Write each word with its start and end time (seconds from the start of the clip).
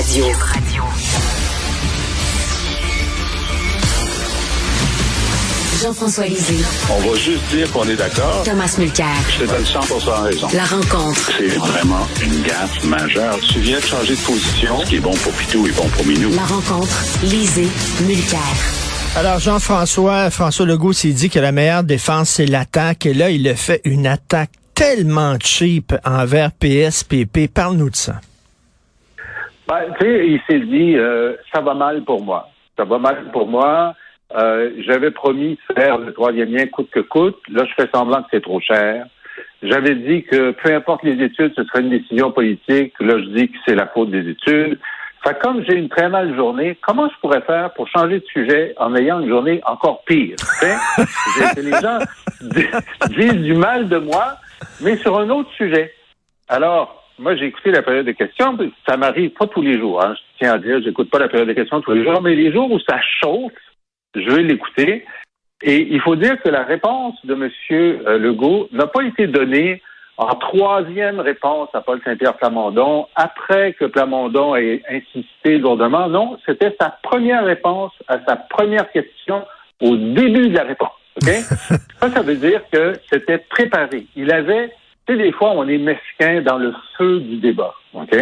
Radio. 0.00 0.24
Jean-François 5.82 6.24
Lisée. 6.24 6.64
On 6.88 7.00
va 7.06 7.18
juste 7.18 7.44
dire 7.50 7.70
qu'on 7.70 7.86
est 7.86 7.96
d'accord. 7.96 8.42
Thomas 8.42 8.74
Mulcair. 8.78 9.06
Je 9.28 9.44
te 9.44 9.50
donne 9.50 9.66
100 9.66 9.80
raison. 10.22 10.48
La 10.54 10.64
rencontre. 10.64 11.30
C'est 11.36 11.48
vraiment 11.48 12.06
une 12.22 12.42
gaffe 12.44 12.82
majeure. 12.84 13.38
Tu 13.40 13.58
viens 13.58 13.78
de 13.78 13.84
changer 13.84 14.14
de 14.14 14.20
position. 14.20 14.80
Ce 14.80 14.86
qui 14.86 14.96
est 14.96 15.00
bon 15.00 15.12
pour 15.12 15.32
Pitou 15.32 15.66
est 15.66 15.76
bon 15.76 15.86
pour 15.88 16.06
Minou. 16.06 16.30
La 16.34 16.46
rencontre. 16.46 17.04
Lisée. 17.22 17.68
Mulcair. 18.06 18.40
Alors, 19.16 19.38
Jean-François, 19.38 20.30
François 20.30 20.64
Legault 20.64 20.94
s'est 20.94 21.12
dit 21.12 21.28
que 21.28 21.40
la 21.40 21.52
meilleure 21.52 21.84
défense, 21.84 22.30
c'est 22.30 22.46
l'attaque. 22.46 23.04
Et 23.04 23.12
là, 23.12 23.28
il 23.28 23.46
a 23.46 23.54
fait 23.54 23.82
une 23.84 24.06
attaque 24.06 24.52
tellement 24.74 25.36
cheap 25.44 25.92
envers 26.06 26.52
PSPP. 26.52 27.48
Parle-nous 27.52 27.90
de 27.90 27.96
ça. 27.96 28.14
Ben, 29.70 29.94
tu 30.00 30.04
sais, 30.04 30.26
il 30.26 30.40
s'est 30.48 30.66
dit, 30.66 30.96
euh, 30.96 31.36
ça 31.54 31.60
va 31.60 31.74
mal 31.74 32.02
pour 32.02 32.24
moi. 32.24 32.48
Ça 32.76 32.84
va 32.84 32.98
mal 32.98 33.30
pour 33.30 33.46
moi. 33.46 33.94
Euh, 34.34 34.72
J'avais 34.80 35.12
promis 35.12 35.56
de 35.68 35.74
faire 35.80 35.96
le 35.98 36.12
troisième 36.12 36.52
lien 36.52 36.66
coûte 36.66 36.90
que 36.90 36.98
coûte. 36.98 37.38
Là, 37.48 37.64
je 37.66 37.74
fais 37.80 37.88
semblant 37.94 38.20
que 38.22 38.28
c'est 38.32 38.42
trop 38.42 38.58
cher. 38.60 39.06
J'avais 39.62 39.94
dit 39.94 40.24
que 40.24 40.50
peu 40.50 40.74
importe 40.74 41.04
les 41.04 41.24
études, 41.24 41.52
ce 41.54 41.62
serait 41.62 41.82
une 41.82 41.90
décision 41.90 42.32
politique. 42.32 42.94
Là, 42.98 43.18
je 43.18 43.26
dis 43.26 43.48
que 43.48 43.58
c'est 43.64 43.76
la 43.76 43.86
faute 43.86 44.10
des 44.10 44.28
études. 44.28 44.80
Fait 45.22 45.38
comme 45.38 45.62
j'ai 45.68 45.76
une 45.76 45.88
très 45.88 46.08
mauvaise 46.08 46.34
journée, 46.34 46.76
comment 46.80 47.08
je 47.08 47.20
pourrais 47.20 47.42
faire 47.42 47.72
pour 47.74 47.86
changer 47.86 48.18
de 48.18 48.26
sujet 48.26 48.74
en 48.76 48.96
ayant 48.96 49.20
une 49.20 49.28
journée 49.28 49.60
encore 49.66 50.02
pire? 50.04 50.34
les 51.56 51.72
gens 51.80 51.98
disent 53.10 53.42
du 53.44 53.54
mal 53.54 53.88
de 53.88 53.98
moi, 53.98 54.34
mais 54.80 54.96
sur 54.96 55.16
un 55.16 55.30
autre 55.30 55.50
sujet. 55.52 55.92
Alors, 56.48 56.99
moi, 57.20 57.36
j'ai 57.36 57.46
écouté 57.46 57.70
la 57.70 57.82
période 57.82 58.06
de 58.06 58.12
questions. 58.12 58.56
Ça 58.88 58.96
m'arrive 58.96 59.30
pas 59.30 59.46
tous 59.46 59.62
les 59.62 59.78
jours. 59.78 60.02
Hein. 60.02 60.14
Je 60.14 60.38
tiens 60.38 60.54
à 60.54 60.58
dire, 60.58 60.80
j'écoute 60.82 61.10
pas 61.10 61.18
la 61.18 61.28
période 61.28 61.48
de 61.48 61.52
questions 61.52 61.80
tous 61.80 61.92
les 61.92 62.02
jours, 62.02 62.20
mais 62.22 62.34
les 62.34 62.52
jours 62.52 62.70
où 62.70 62.80
ça 62.80 62.98
chauffe, 63.20 63.52
je 64.14 64.28
vais 64.30 64.42
l'écouter. 64.42 65.04
Et 65.62 65.86
il 65.90 66.00
faut 66.00 66.16
dire 66.16 66.40
que 66.42 66.48
la 66.48 66.62
réponse 66.62 67.14
de 67.24 67.34
M. 67.34 67.50
Euh, 67.70 68.18
Legault 68.18 68.68
n'a 68.72 68.86
pas 68.86 69.04
été 69.04 69.26
donnée 69.26 69.82
en 70.16 70.34
troisième 70.34 71.20
réponse 71.20 71.68
à 71.74 71.82
Paul 71.82 72.00
Saint-Pierre 72.04 72.36
Plamondon, 72.36 73.06
après 73.14 73.74
que 73.74 73.86
Plamondon 73.86 74.56
ait 74.56 74.82
insisté 74.90 75.58
lourdement. 75.58 76.08
Non, 76.08 76.38
c'était 76.46 76.74
sa 76.80 76.98
première 77.02 77.44
réponse 77.44 77.92
à 78.08 78.18
sa 78.26 78.36
première 78.36 78.90
question 78.92 79.44
au 79.80 79.96
début 79.96 80.48
de 80.48 80.56
la 80.56 80.64
réponse. 80.64 80.90
ça, 81.20 82.10
ça 82.10 82.22
veut 82.22 82.36
dire 82.36 82.62
que 82.70 82.94
c'était 83.10 83.38
préparé. 83.38 84.06
Il 84.16 84.32
avait, 84.32 84.70
tu 85.10 85.16
sais, 85.16 85.22
des 85.22 85.32
fois, 85.32 85.52
on 85.52 85.66
est 85.68 85.78
mesquin 85.78 86.42
dans 86.42 86.58
le 86.58 86.72
feu 86.96 87.20
du 87.20 87.36
débat. 87.38 87.74
OK? 87.94 88.16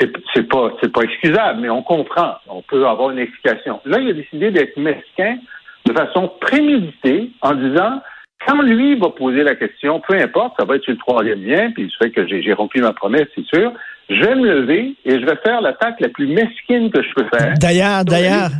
C'est, 0.00 0.10
c'est 0.34 0.48
pas, 0.48 0.72
c'est 0.82 0.92
pas 0.92 1.02
excusable, 1.02 1.60
mais 1.60 1.70
on 1.70 1.82
comprend. 1.82 2.34
On 2.48 2.62
peut 2.62 2.86
avoir 2.86 3.10
une 3.10 3.18
explication. 3.18 3.80
Là, 3.84 3.98
il 4.00 4.10
a 4.10 4.12
décidé 4.12 4.50
d'être 4.50 4.76
mesquin 4.76 5.38
de 5.86 5.92
façon 5.92 6.30
préméditée 6.40 7.30
en 7.42 7.54
disant, 7.54 8.00
quand 8.46 8.60
lui 8.62 8.98
va 8.98 9.10
poser 9.10 9.42
la 9.42 9.54
question, 9.54 10.00
peu 10.06 10.14
importe, 10.14 10.54
ça 10.58 10.64
va 10.64 10.76
être 10.76 10.82
sur 10.82 10.92
le 10.92 10.98
troisième 10.98 11.42
lien, 11.44 11.70
puis 11.72 11.90
je 11.90 12.04
sais 12.04 12.10
que 12.10 12.26
j'ai, 12.26 12.42
j'ai 12.42 12.52
rempli 12.52 12.80
ma 12.80 12.92
promesse, 12.92 13.26
c'est 13.34 13.44
sûr, 13.44 13.72
je 14.10 14.20
vais 14.20 14.34
me 14.34 14.60
lever 14.60 14.94
et 15.04 15.20
je 15.20 15.24
vais 15.24 15.36
faire 15.44 15.60
l'attaque 15.60 16.00
la 16.00 16.08
plus 16.08 16.26
mesquine 16.26 16.90
que 16.90 17.02
je 17.02 17.14
peux 17.14 17.26
faire. 17.36 17.54
D'ailleurs, 17.58 18.04
d'ailleurs, 18.04 18.50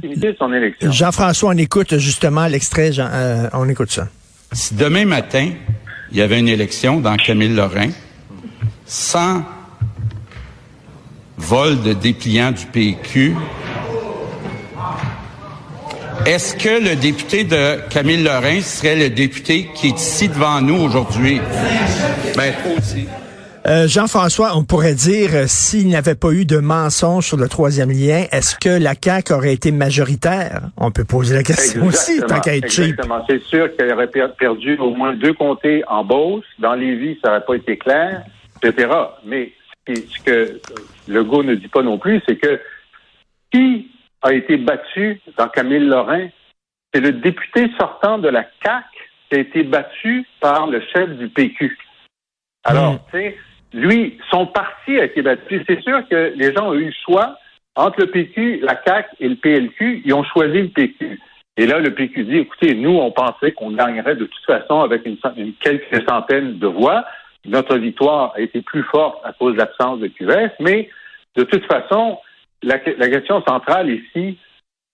Jean-François, 0.80 1.50
on 1.50 1.58
écoute 1.58 1.98
justement 1.98 2.46
l'extrait, 2.46 2.90
euh, 2.98 3.48
on 3.52 3.68
écoute 3.68 3.90
ça. 3.90 4.04
Si 4.52 4.74
demain 4.74 5.04
matin, 5.04 5.50
il 6.14 6.20
y 6.20 6.22
avait 6.22 6.38
une 6.38 6.48
élection 6.48 7.00
dans 7.00 7.16
Camille 7.16 7.54
Lorrain, 7.54 7.90
sans 8.86 9.42
vol 11.36 11.82
de 11.82 11.92
dépliants 11.92 12.52
du 12.52 12.66
PQ, 12.66 13.34
est-ce 16.24 16.54
que 16.54 16.88
le 16.88 16.94
député 16.94 17.42
de 17.42 17.80
Camille 17.90 18.22
Lorrain 18.22 18.60
serait 18.60 18.94
le 18.94 19.10
député 19.10 19.68
qui 19.74 19.88
est 19.88 20.00
ici 20.00 20.28
devant 20.28 20.60
nous 20.60 20.76
aujourd'hui? 20.76 21.40
Ben, 22.36 22.54
aussi. 22.78 23.06
Euh, 23.66 23.88
Jean-François, 23.88 24.56
on 24.56 24.64
pourrait 24.64 24.94
dire, 24.94 25.30
euh, 25.32 25.44
s'il 25.46 25.86
n'y 25.86 25.96
avait 25.96 26.14
pas 26.14 26.32
eu 26.32 26.44
de 26.44 26.58
mensonge 26.58 27.26
sur 27.26 27.38
le 27.38 27.48
troisième 27.48 27.88
lien, 27.90 28.24
est-ce 28.30 28.56
que 28.58 28.68
la 28.68 28.92
CAQ 28.94 29.32
aurait 29.32 29.54
été 29.54 29.72
majoritaire? 29.72 30.68
On 30.76 30.90
peut 30.90 31.04
poser 31.04 31.34
la 31.34 31.42
question 31.42 31.86
aussi, 31.86 32.20
tant 32.20 32.40
qu'à 32.40 32.56
être. 32.56 32.64
Exactement. 32.64 33.24
C'est 33.26 33.42
sûr 33.44 33.74
qu'elle 33.74 33.90
aurait 33.92 34.10
perdu 34.38 34.76
au 34.76 34.90
moins 34.90 35.14
deux 35.14 35.32
comtés 35.32 35.82
en 35.88 36.04
Beauce. 36.04 36.44
Dans 36.58 36.74
les 36.74 36.94
vies, 36.94 37.18
ça 37.24 37.30
n'aurait 37.30 37.44
pas 37.46 37.54
été 37.54 37.78
clair, 37.78 38.22
etc. 38.62 38.90
Mais 39.24 39.52
ce 39.88 40.22
que 40.22 40.60
Legault 41.08 41.42
ne 41.42 41.54
dit 41.54 41.68
pas 41.68 41.82
non 41.82 41.96
plus, 41.96 42.20
c'est 42.28 42.36
que 42.36 42.60
qui 43.50 43.90
a 44.20 44.34
été 44.34 44.58
battu 44.58 45.22
dans 45.38 45.48
Camille 45.48 45.86
Lorrain, 45.86 46.28
c'est 46.92 47.00
le 47.00 47.12
député 47.12 47.70
sortant 47.78 48.18
de 48.18 48.28
la 48.28 48.44
CAQ 48.62 48.84
qui 49.30 49.36
a 49.36 49.40
été 49.40 49.62
battu 49.62 50.26
par 50.40 50.66
le 50.66 50.82
chef 50.92 51.08
du 51.16 51.28
PQ. 51.30 51.78
Alors, 52.64 52.94
hmm. 52.94 52.98
tu 53.10 53.18
sais, 53.18 53.38
lui, 53.74 54.16
son 54.30 54.46
parti 54.46 54.98
a 54.98 55.04
été 55.04 55.20
battu. 55.20 55.62
C'est 55.68 55.82
sûr 55.82 56.08
que 56.08 56.32
les 56.36 56.54
gens 56.54 56.68
ont 56.68 56.74
eu 56.74 56.86
le 56.86 56.94
choix 57.04 57.36
entre 57.74 58.00
le 58.00 58.06
PQ, 58.06 58.60
la 58.62 58.80
CAQ 58.86 59.08
et 59.18 59.28
le 59.28 59.34
PLQ. 59.34 60.02
Ils 60.04 60.14
ont 60.14 60.22
choisi 60.22 60.62
le 60.62 60.68
PQ. 60.68 61.20
Et 61.56 61.66
là, 61.66 61.80
le 61.80 61.92
PQ 61.92 62.24
dit, 62.24 62.38
écoutez, 62.38 62.74
nous, 62.74 62.96
on 62.96 63.10
pensait 63.10 63.52
qu'on 63.52 63.72
gagnerait 63.72 64.14
de 64.14 64.26
toute 64.26 64.44
façon 64.46 64.80
avec 64.80 65.04
une, 65.06 65.18
quelques 65.60 66.08
centaines 66.08 66.58
de 66.58 66.66
voix. 66.68 67.04
Notre 67.44 67.76
victoire 67.76 68.32
a 68.36 68.40
été 68.40 68.62
plus 68.62 68.84
forte 68.84 69.20
à 69.24 69.32
cause 69.32 69.54
de 69.54 69.58
l'absence 69.58 69.98
de 69.98 70.06
QS, 70.06 70.52
mais 70.60 70.88
de 71.36 71.42
toute 71.42 71.64
façon, 71.66 72.18
la, 72.62 72.78
question 72.78 73.42
centrale 73.46 73.90
ici, 73.90 74.38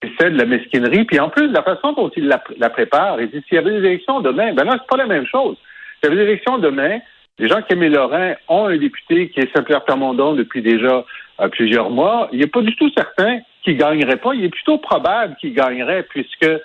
c'est 0.03 0.11
celle 0.19 0.33
de 0.33 0.39
la 0.39 0.47
mesquinerie. 0.47 1.05
Puis 1.05 1.21
en 1.21 1.29
plus, 1.29 1.51
la 1.51 1.63
façon 1.63 1.93
dont 1.93 2.11
il 2.17 2.27
la, 2.27 2.43
la 2.57 2.71
prépare, 2.71 3.21
il 3.21 3.31
s'il 3.31 3.43
y 3.53 3.59
avait 3.59 3.79
des 3.79 3.87
élections 3.87 4.21
demain, 4.21 4.55
ben 4.55 4.65
là, 4.65 4.79
c'est 4.81 4.89
pas 4.89 4.97
la 4.97 5.07
même 5.07 5.27
chose. 5.27 5.57
S'il 6.01 6.11
y 6.11 6.13
avait 6.13 6.25
des 6.25 6.31
élections 6.31 6.59
demain, 6.59 6.99
les 7.41 7.49
gens 7.49 7.63
qui 7.63 7.75
Lorrain 7.75 8.35
ont 8.49 8.67
un 8.67 8.77
député 8.77 9.31
qui 9.31 9.41
est 9.41 9.51
Saint-Pierre 9.57 9.85
Plamondon 9.85 10.35
depuis 10.35 10.61
déjà 10.61 11.07
euh, 11.41 11.49
plusieurs 11.49 11.89
mois. 11.89 12.29
Il 12.33 12.41
n'est 12.41 12.47
pas 12.47 12.61
du 12.61 12.77
tout 12.77 12.91
certain 12.95 13.41
qu'il 13.65 13.79
gagnerait 13.79 14.19
pas. 14.19 14.35
Il 14.35 14.45
est 14.45 14.51
plutôt 14.51 14.77
probable 14.77 15.37
qu'il 15.41 15.55
gagnerait 15.55 16.03
puisque 16.03 16.45
euh, 16.45 16.59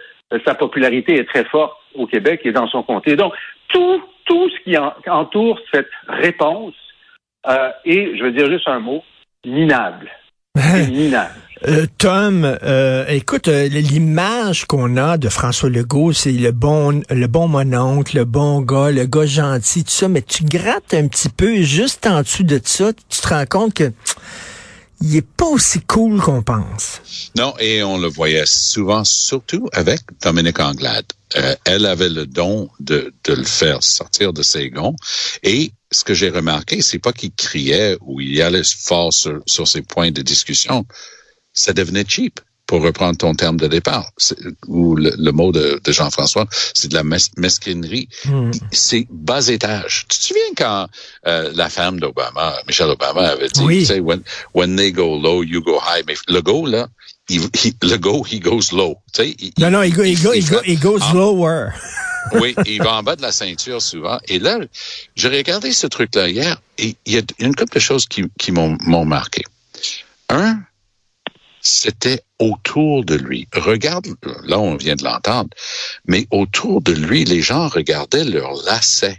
sa 0.45 0.53
popularité 0.53 1.17
est 1.17 1.29
très 1.29 1.45
forte 1.45 1.77
au 1.93 2.07
Québec 2.07 2.41
et 2.43 2.51
dans 2.51 2.67
son 2.67 2.83
comté. 2.83 3.15
Donc, 3.15 3.33
tout, 3.69 4.01
tout 4.25 4.49
ce 4.49 4.63
qui 4.65 4.77
entoure 5.09 5.59
cette 5.73 5.89
réponse 6.09 6.75
euh, 7.47 7.69
est, 7.85 8.17
je 8.17 8.23
veux 8.23 8.31
dire 8.33 8.51
juste 8.51 8.67
un 8.67 8.79
mot, 8.79 9.01
minable. 9.45 10.11
minable. 10.91 11.39
Euh, 11.63 11.85
Tom, 11.97 12.43
euh, 12.63 13.05
écoute, 13.07 13.47
euh, 13.47 13.67
l'image 13.69 14.65
qu'on 14.65 14.97
a 14.97 15.17
de 15.17 15.29
François 15.29 15.69
Legault, 15.69 16.11
c'est 16.11 16.33
le 16.33 16.51
bon, 16.51 17.01
le 17.09 17.27
bon 17.27 17.47
mononcle, 17.47 18.17
le 18.17 18.25
bon 18.25 18.61
gars, 18.61 18.91
le 18.91 19.05
gars 19.05 19.25
gentil, 19.25 19.85
tout 19.85 19.91
ça. 19.91 20.09
Mais 20.09 20.21
tu 20.21 20.43
grattes 20.43 20.93
un 20.93 21.07
petit 21.07 21.29
peu, 21.29 21.61
juste 21.61 22.05
en 22.07 22.21
dessous 22.21 22.43
de 22.43 22.59
ça, 22.63 22.91
tu 23.09 23.21
te 23.21 23.27
rends 23.27 23.45
compte 23.45 23.73
que 23.73 23.91
il 25.01 25.15
est 25.15 25.27
pas 25.27 25.45
aussi 25.45 25.81
cool 25.81 26.21
qu'on 26.21 26.41
pense. 26.41 27.01
Non, 27.37 27.53
et 27.59 27.83
on 27.83 27.97
le 27.97 28.07
voyait 28.07 28.45
souvent, 28.45 29.03
surtout 29.03 29.67
avec 29.73 30.01
Dominique 30.23 30.59
Anglade. 30.59 31.05
elle 31.65 31.85
avait 31.85 32.09
le 32.09 32.25
don 32.25 32.69
de, 32.79 33.13
de 33.25 33.33
le 33.33 33.43
faire 33.43 33.83
sortir 33.83 34.31
de 34.31 34.41
ses 34.41 34.69
gonds. 34.69 34.95
Et 35.43 35.71
ce 35.91 36.03
que 36.05 36.13
j'ai 36.13 36.29
remarqué, 36.29 36.81
c'est 36.81 36.99
pas 36.99 37.11
qu'il 37.11 37.33
criait 37.33 37.97
ou 38.01 38.21
il 38.21 38.41
allait 38.41 38.63
fort 38.63 39.13
sur, 39.13 39.41
sur 39.45 39.67
ses 39.67 39.81
points 39.81 40.11
de 40.11 40.21
discussion 40.21 40.85
ça 41.55 41.73
devenait 41.73 42.05
cheap 42.07 42.39
pour 42.67 42.81
reprendre 42.81 43.17
ton 43.17 43.35
terme 43.35 43.57
de 43.57 43.67
départ, 43.67 44.09
ou 44.67 44.95
le, 44.95 45.31
mot 45.31 45.51
de, 45.51 45.79
Jean-François, 45.87 46.47
c'est 46.73 46.87
de 46.87 46.95
la 46.95 47.03
mesquinerie. 47.03 48.09
Hmm. 48.25 48.51
C'est 48.71 49.05
bas 49.11 49.47
étage. 49.47 50.05
Tu 50.09 50.17
te 50.19 50.23
souviens 50.25 50.53
quand 50.57 50.87
euh, 51.27 51.51
la 51.53 51.69
femme 51.69 51.99
d'Obama, 51.99 52.55
Michelle 52.67 52.89
Obama, 52.89 53.29
avait 53.29 53.49
dit, 53.49 53.61
oui. 53.61 53.87
when, 53.99 54.21
when 54.53 54.75
they 54.75 54.91
go 54.91 55.15
low, 55.17 55.43
you 55.43 55.61
go 55.61 55.79
high. 55.79 56.03
Mais 56.07 56.15
le 56.27 56.41
go, 56.41 56.65
là, 56.65 56.87
le 57.29 57.97
go, 57.97 58.25
he 58.29 58.39
goes 58.39 58.71
low. 58.71 58.97
non, 59.59 59.69
non, 59.69 59.83
il, 59.83 59.93
go, 59.93 60.03
il, 60.03 60.19
go, 60.19 60.31
il, 60.65 60.79
goes 60.79 61.13
lower. 61.13 61.69
oui, 62.33 62.55
il 62.65 62.81
va 62.81 62.95
en 62.95 63.03
bas 63.03 63.15
de 63.15 63.21
la 63.21 63.31
ceinture 63.31 63.81
souvent. 63.81 64.19
Et 64.27 64.39
là, 64.39 64.57
j'ai 65.15 65.29
regardé 65.29 65.71
ce 65.71 65.85
truc-là 65.85 66.29
hier, 66.29 66.59
et 66.79 66.95
il 67.05 67.13
y 67.13 67.17
a 67.17 67.21
une 67.39 67.55
couple 67.55 67.75
de 67.75 67.79
choses 67.79 68.07
qui, 68.07 68.23
qui 68.39 68.51
m'ont 68.51 69.05
marqué. 69.05 69.43
Un, 70.29 70.59
c'était 71.65 72.21
autour 72.39 73.03
de 73.03 73.15
lui. 73.15 73.47
Regarde, 73.53 74.07
là 74.43 74.59
on 74.59 74.75
vient 74.75 74.95
de 74.95 75.03
l'entendre, 75.03 75.49
mais 76.05 76.27
autour 76.31 76.81
de 76.81 76.93
lui, 76.93 77.25
les 77.25 77.41
gens 77.41 77.67
regardaient 77.67 78.23
leur 78.23 78.53
lacet. 78.63 79.17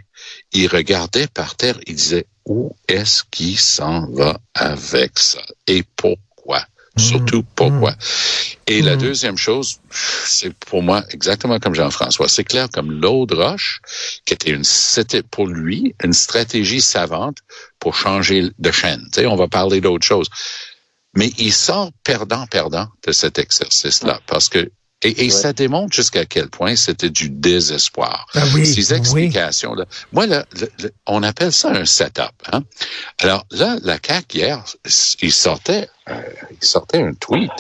Ils 0.53 0.69
regardaient 0.69 1.27
par 1.27 1.57
terre, 1.57 1.79
ils 1.87 1.95
disaient, 1.95 2.27
où 2.47 2.75
est-ce 2.89 3.23
qu'il 3.31 3.59
s'en 3.59 4.11
va 4.13 4.39
avec 4.55 5.19
ça? 5.19 5.43
Et 5.67 5.83
pourquoi? 5.97 6.61
Mmh. 6.97 7.01
Surtout 7.01 7.45
pourquoi? 7.55 7.93
Mmh. 7.93 7.97
Et 8.69 8.83
la 8.83 8.97
mmh. 8.97 9.01
deuxième 9.01 9.37
chose, 9.37 9.81
c'est 9.91 10.55
pour 10.55 10.83
moi 10.83 11.05
exactement 11.11 11.59
comme 11.59 11.75
Jean-François. 11.75 12.29
C'est 12.29 12.45
clair 12.45 12.69
comme 12.73 12.91
l'eau 12.91 13.27
de 13.27 13.35
roche, 13.35 13.81
qui 14.25 14.35
était 14.35 14.51
une, 14.51 14.65
c'était 14.65 15.23
pour 15.23 15.47
lui 15.47 15.95
une 16.03 16.13
stratégie 16.13 16.81
savante 16.81 17.39
pour 17.79 17.95
changer 17.95 18.51
de 18.59 18.71
chaîne. 18.71 19.03
Tu 19.13 19.21
sais, 19.21 19.27
on 19.27 19.37
va 19.37 19.49
parler 19.49 19.81
d'autre 19.81 20.07
chose. 20.07 20.29
Mais 21.17 21.33
il 21.39 21.53
sort 21.53 21.91
perdant-perdant 22.05 22.89
de 23.07 23.13
cet 23.13 23.39
exercice-là 23.39 24.21
parce 24.27 24.49
que 24.49 24.71
et, 25.07 25.27
et 25.27 25.31
ça 25.31 25.53
démontre 25.53 25.95
jusqu'à 25.95 26.25
quel 26.25 26.49
point 26.49 26.77
c'était 26.77 27.11
du 27.11 27.31
désespoir. 27.31 28.27
Ah 28.35 28.43
oui, 28.55 28.67
Ces 28.67 28.93
oui. 28.93 28.99
explications-là. 28.99 29.85
Moi, 30.13 30.27
là, 30.27 30.45
le- 30.61 30.71
le- 30.83 30.93
on 31.07 31.23
appelle 31.23 31.53
ça 31.53 31.71
un 31.71 31.85
setup. 31.85 32.33
Hein? 32.53 32.63
Alors 33.21 33.47
là, 33.51 33.77
la 33.83 33.99
CAQ, 34.05 34.39
hier, 34.39 34.65
il 35.23 35.33
sortait, 35.33 35.89
euh, 36.09 36.15
il 36.51 36.67
sortait 36.67 37.03
un 37.03 37.15
tweet 37.15 37.51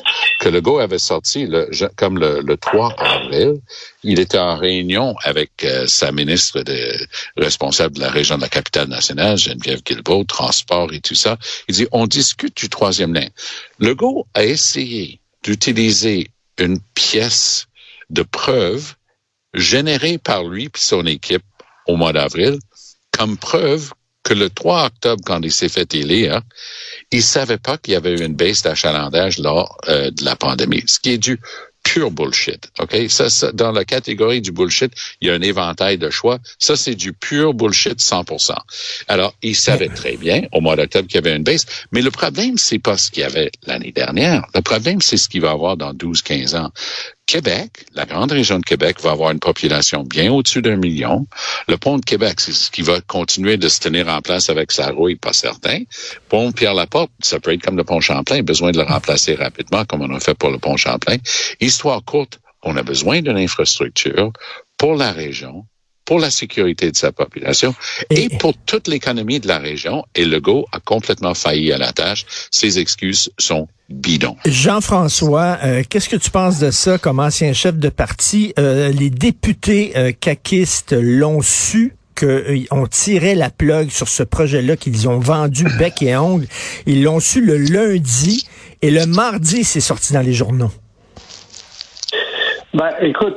que 0.40 0.48
le 0.48 0.60
gars 0.60 0.82
avait 0.82 0.98
sorti 0.98 1.46
le, 1.46 1.68
comme 1.96 2.18
le, 2.18 2.40
le 2.40 2.56
3 2.56 2.94
avril. 2.98 3.54
Il 4.02 4.20
était 4.20 4.38
en 4.38 4.56
réunion 4.56 5.14
avec 5.24 5.50
euh, 5.64 5.86
sa 5.86 6.12
ministre 6.12 6.62
de, 6.62 6.96
responsable 7.36 7.96
de 7.96 8.00
la 8.00 8.10
région 8.10 8.36
de 8.36 8.42
la 8.42 8.48
capitale 8.48 8.88
nationale, 8.88 9.36
Geneviève 9.38 9.82
Guilbeault, 9.82 10.24
transport 10.24 10.92
et 10.92 11.00
tout 11.00 11.14
ça. 11.14 11.38
Il 11.68 11.74
dit, 11.74 11.86
on 11.92 12.06
discute 12.06 12.56
du 12.56 12.68
troisième 12.68 13.14
lien. 13.14 13.28
Legault 13.78 14.26
a 14.34 14.44
essayé 14.44 15.20
d'utiliser 15.42 16.30
une 16.58 16.80
pièce 16.94 17.66
de 18.10 18.22
preuve 18.22 18.94
générée 19.54 20.18
par 20.18 20.44
lui 20.44 20.64
et 20.64 20.70
son 20.76 21.06
équipe 21.06 21.44
au 21.86 21.96
mois 21.96 22.12
d'avril 22.12 22.58
comme 23.16 23.36
preuve 23.36 23.92
que 24.22 24.34
le 24.34 24.50
3 24.50 24.86
octobre, 24.86 25.22
quand 25.24 25.40
il 25.42 25.52
s'est 25.52 25.68
fait 25.68 25.94
élire, 25.94 26.42
il 27.12 27.22
savait 27.22 27.58
pas 27.58 27.78
qu'il 27.78 27.94
y 27.94 27.96
avait 27.96 28.12
eu 28.12 28.24
une 28.24 28.34
baisse 28.34 28.62
d'achalandage 28.62 29.38
lors 29.38 29.78
euh, 29.88 30.10
de 30.10 30.24
la 30.24 30.34
pandémie, 30.34 30.82
ce 30.86 30.98
qui 30.98 31.10
est 31.10 31.18
du 31.18 31.38
pure 31.86 32.10
bullshit. 32.10 32.68
OK? 32.80 32.96
Ça, 33.08 33.30
ça, 33.30 33.52
dans 33.52 33.70
la 33.70 33.84
catégorie 33.84 34.40
du 34.40 34.50
bullshit, 34.50 34.92
il 35.20 35.28
y 35.28 35.30
a 35.30 35.34
un 35.34 35.40
éventail 35.40 35.98
de 35.98 36.10
choix. 36.10 36.38
Ça, 36.58 36.74
c'est 36.76 36.96
du 36.96 37.12
pure 37.12 37.54
bullshit 37.54 38.00
100%. 38.00 38.54
Alors, 39.06 39.34
il 39.42 39.54
savait 39.54 39.88
très 39.88 40.16
bien 40.16 40.42
au 40.52 40.60
mois 40.60 40.74
d'octobre 40.74 41.06
qu'il 41.06 41.14
y 41.14 41.18
avait 41.18 41.36
une 41.36 41.44
baisse, 41.44 41.64
mais 41.92 42.02
le 42.02 42.10
problème, 42.10 42.58
c'est 42.58 42.80
pas 42.80 42.96
ce 42.96 43.10
qu'il 43.10 43.22
y 43.22 43.24
avait 43.24 43.52
l'année 43.66 43.92
dernière. 43.92 44.44
Le 44.54 44.62
problème, 44.62 45.00
c'est 45.00 45.16
ce 45.16 45.28
qu'il 45.28 45.42
va 45.42 45.48
y 45.48 45.52
avoir 45.52 45.76
dans 45.76 45.94
12-15 45.94 46.56
ans. 46.56 46.72
Québec, 47.26 47.86
la 47.92 48.06
grande 48.06 48.30
région 48.30 48.60
de 48.60 48.64
Québec, 48.64 49.00
va 49.00 49.10
avoir 49.10 49.32
une 49.32 49.40
population 49.40 50.04
bien 50.04 50.32
au-dessus 50.32 50.62
d'un 50.62 50.76
million. 50.76 51.26
Le 51.66 51.76
pont 51.76 51.98
de 51.98 52.04
Québec, 52.04 52.40
c'est 52.40 52.52
ce 52.52 52.70
qui 52.70 52.82
va 52.82 53.00
continuer 53.00 53.56
de 53.56 53.68
se 53.68 53.80
tenir 53.80 54.06
en 54.08 54.20
place 54.22 54.48
avec 54.48 54.70
sa 54.70 54.90
rouille, 54.90 55.16
pas 55.16 55.32
certain. 55.32 55.82
Pont 56.28 56.52
Pierre-Laporte, 56.52 57.10
ça 57.20 57.40
peut 57.40 57.52
être 57.52 57.62
comme 57.62 57.76
le 57.76 57.82
pont 57.82 58.00
Champlain, 58.00 58.42
besoin 58.42 58.70
de 58.70 58.78
le 58.78 58.84
remplacer 58.84 59.34
rapidement, 59.34 59.84
comme 59.84 60.02
on 60.02 60.14
a 60.14 60.20
fait 60.20 60.34
pour 60.34 60.50
le 60.50 60.58
pont 60.58 60.76
Champlain. 60.76 61.16
Histoire 61.60 62.04
courte, 62.04 62.38
on 62.62 62.76
a 62.76 62.84
besoin 62.84 63.20
d'une 63.22 63.38
infrastructure 63.38 64.32
pour 64.78 64.94
la 64.94 65.10
région, 65.10 65.66
pour 66.06 66.18
la 66.18 66.30
sécurité 66.30 66.90
de 66.90 66.96
sa 66.96 67.12
population 67.12 67.74
et, 68.08 68.24
Et- 68.24 68.38
pour 68.38 68.54
toute 68.64 68.88
l'économie 68.88 69.40
de 69.40 69.48
la 69.48 69.58
région. 69.58 70.04
Et 70.14 70.24
Legault 70.24 70.66
a 70.72 70.80
complètement 70.80 71.34
failli 71.34 71.72
à 71.72 71.78
la 71.78 71.92
tâche. 71.92 72.24
Ses 72.50 72.78
excuses 72.78 73.30
sont 73.38 73.68
bidons. 73.90 74.36
Jean-François, 74.46 75.58
euh, 75.64 75.82
qu'est-ce 75.88 76.08
que 76.08 76.16
tu 76.16 76.30
penses 76.30 76.58
de 76.60 76.70
ça 76.70 76.96
comme 76.98 77.20
ancien 77.20 77.52
chef 77.52 77.74
de 77.76 77.88
parti? 77.88 78.54
Euh, 78.58 78.90
les 78.90 79.10
députés 79.10 79.92
euh, 79.96 80.12
caquistes 80.18 80.94
l'ont 80.98 81.42
su 81.42 81.94
qu'on 82.18 82.86
tirait 82.86 83.34
la 83.34 83.50
plug 83.50 83.90
sur 83.90 84.08
ce 84.08 84.22
projet-là 84.22 84.76
qu'ils 84.76 85.06
ont 85.08 85.18
vendu 85.18 85.66
bec 85.78 86.00
et 86.02 86.16
ongle. 86.16 86.46
Ils 86.86 87.02
l'ont 87.02 87.20
su 87.20 87.44
le 87.44 87.58
lundi 87.58 88.46
et 88.80 88.90
le 88.90 89.04
mardi, 89.06 89.64
c'est 89.64 89.80
sorti 89.80 90.14
dans 90.14 90.22
les 90.22 90.32
journaux. 90.32 90.70
Ben, 92.74 92.90
écoute, 93.00 93.36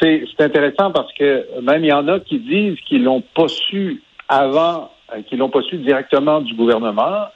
c'est 0.00 0.40
intéressant 0.40 0.90
parce 0.90 1.12
que 1.12 1.60
même 1.60 1.84
il 1.84 1.88
y 1.88 1.92
en 1.92 2.08
a 2.08 2.20
qui 2.20 2.38
disent 2.38 2.78
qu'ils 2.86 3.04
l'ont 3.04 3.22
pas 3.34 3.48
su 3.48 4.02
avant, 4.28 4.90
euh, 5.12 5.22
qu'ils 5.22 5.38
l'ont 5.38 5.48
pas 5.48 5.62
su 5.62 5.78
directement 5.78 6.40
du 6.40 6.54
gouvernement. 6.54 7.26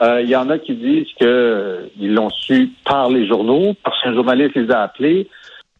Euh, 0.00 0.20
il 0.22 0.28
y 0.28 0.36
en 0.36 0.50
a 0.50 0.58
qui 0.58 0.74
disent 0.74 1.12
que 1.18 1.24
euh, 1.24 1.86
ils 1.98 2.12
l'ont 2.12 2.30
su 2.30 2.72
par 2.84 3.08
les 3.08 3.26
journaux, 3.26 3.74
parce 3.84 4.00
qu'un 4.02 4.14
journaliste 4.14 4.56
les 4.56 4.70
a 4.70 4.82
appelés. 4.82 5.28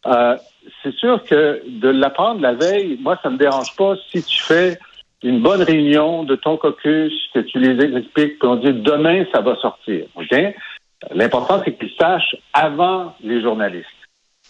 Euh, 0.06 0.36
c'est 0.82 0.94
sûr 0.94 1.22
que 1.24 1.62
de 1.66 1.88
l'apprendre 1.88 2.40
la 2.40 2.54
veille, 2.54 2.98
moi, 3.00 3.18
ça 3.22 3.30
me 3.30 3.36
dérange 3.36 3.74
pas 3.76 3.94
si 4.10 4.22
tu 4.22 4.42
fais 4.42 4.78
une 5.22 5.40
bonne 5.42 5.62
réunion 5.62 6.22
de 6.22 6.36
ton 6.36 6.56
caucus, 6.56 7.12
que 7.34 7.40
tu 7.40 7.58
les 7.58 7.82
expliques, 7.96 8.38
puis 8.38 8.48
on 8.48 8.56
dit 8.56 8.72
demain, 8.72 9.24
ça 9.32 9.40
va 9.40 9.56
sortir. 9.56 10.06
OK? 10.14 10.34
L'important, 11.12 11.60
c'est 11.64 11.76
qu'ils 11.76 11.90
sachent 11.98 12.36
avant 12.52 13.14
les 13.22 13.42
journalistes. 13.42 13.86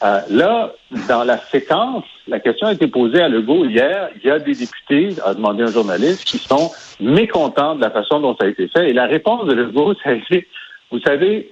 Euh, 0.02 0.20
là, 0.28 0.72
dans 1.08 1.24
la 1.24 1.38
séquence, 1.38 2.04
la 2.28 2.38
question 2.38 2.66
a 2.66 2.74
été 2.74 2.86
posée 2.86 3.22
à 3.22 3.28
Legault 3.28 3.64
hier. 3.64 4.10
Il 4.16 4.28
y 4.28 4.30
a 4.30 4.38
des 4.38 4.54
députés, 4.54 5.16
a 5.24 5.32
demandé 5.32 5.62
un 5.62 5.70
journaliste, 5.70 6.24
qui 6.24 6.38
sont 6.38 6.70
mécontents 7.00 7.76
de 7.76 7.80
la 7.80 7.90
façon 7.90 8.20
dont 8.20 8.36
ça 8.38 8.44
a 8.44 8.48
été 8.48 8.68
fait. 8.68 8.90
Et 8.90 8.92
la 8.92 9.06
réponse 9.06 9.46
de 9.46 9.54
Legault, 9.54 9.94
ça 10.04 10.10
a 10.10 10.12
été, 10.12 10.46
vous 10.90 11.00
savez, 11.00 11.50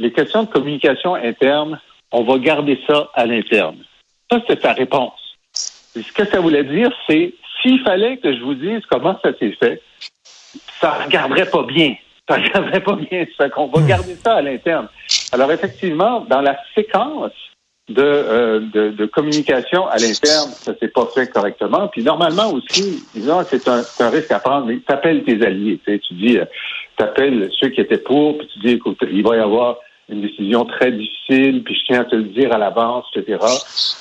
les 0.00 0.12
questions 0.12 0.42
de 0.42 0.48
communication 0.48 1.14
interne, 1.14 1.80
on 2.10 2.24
va 2.24 2.38
garder 2.38 2.80
ça 2.86 3.10
à 3.14 3.26
l'interne. 3.26 3.76
Ça, 4.30 4.40
c'est 4.48 4.60
sa 4.60 4.72
réponse. 4.72 5.36
Et 5.96 6.02
ce 6.02 6.12
que 6.12 6.24
ça 6.24 6.40
voulait 6.40 6.64
dire, 6.64 6.90
c'est 7.06 7.32
s'il 7.62 7.80
fallait 7.82 8.16
que 8.16 8.34
je 8.34 8.42
vous 8.42 8.54
dise 8.54 8.80
comment 8.90 9.16
ça 9.22 9.30
s'est 9.38 9.56
fait, 9.60 9.80
ça 10.80 10.90
regarderait 11.04 11.48
pas 11.48 11.62
bien. 11.62 11.94
Ça 12.28 12.36
regarderait 12.36 12.82
pas 12.82 12.96
bien. 12.96 13.24
Ça 13.38 13.48
qu'on 13.50 13.68
va 13.68 13.82
garder 13.82 14.16
ça 14.16 14.34
à 14.34 14.42
l'interne. 14.42 14.88
Alors, 15.30 15.52
effectivement, 15.52 16.22
dans 16.28 16.40
la 16.40 16.58
séquence 16.74 17.32
de, 17.88 18.02
euh, 18.02 18.60
de, 18.72 18.90
de 18.90 19.06
communication 19.06 19.86
à 19.86 19.98
l'interne, 19.98 20.50
ça 20.52 20.72
s'est 20.78 20.88
pas 20.88 21.06
fait 21.14 21.30
correctement. 21.30 21.88
Puis 21.88 22.02
normalement 22.02 22.50
aussi, 22.52 23.04
disons, 23.14 23.42
c'est 23.44 23.68
un, 23.68 23.82
un 24.00 24.10
risque 24.10 24.30
à 24.30 24.38
prendre, 24.38 24.66
mais 24.66 24.78
t'appelles 24.78 25.22
tes 25.24 25.44
alliés. 25.44 25.78
Tu, 25.84 25.92
sais, 25.92 25.98
tu 25.98 26.14
dis, 26.14 26.38
euh, 26.38 26.46
t'appelles 26.96 27.50
ceux 27.60 27.68
qui 27.68 27.80
étaient 27.80 27.98
pour, 27.98 28.38
puis 28.38 28.48
tu 28.54 28.58
dis, 28.60 28.70
écoute, 28.74 28.98
il 29.10 29.22
va 29.22 29.36
y 29.36 29.40
avoir 29.40 29.76
une 30.08 30.22
décision 30.22 30.64
très 30.64 30.92
difficile, 30.92 31.62
puis 31.62 31.74
je 31.74 31.84
tiens 31.86 32.00
à 32.00 32.04
te 32.04 32.16
le 32.16 32.24
dire 32.24 32.52
à 32.52 32.58
l'avance, 32.58 33.04
etc. 33.14 33.38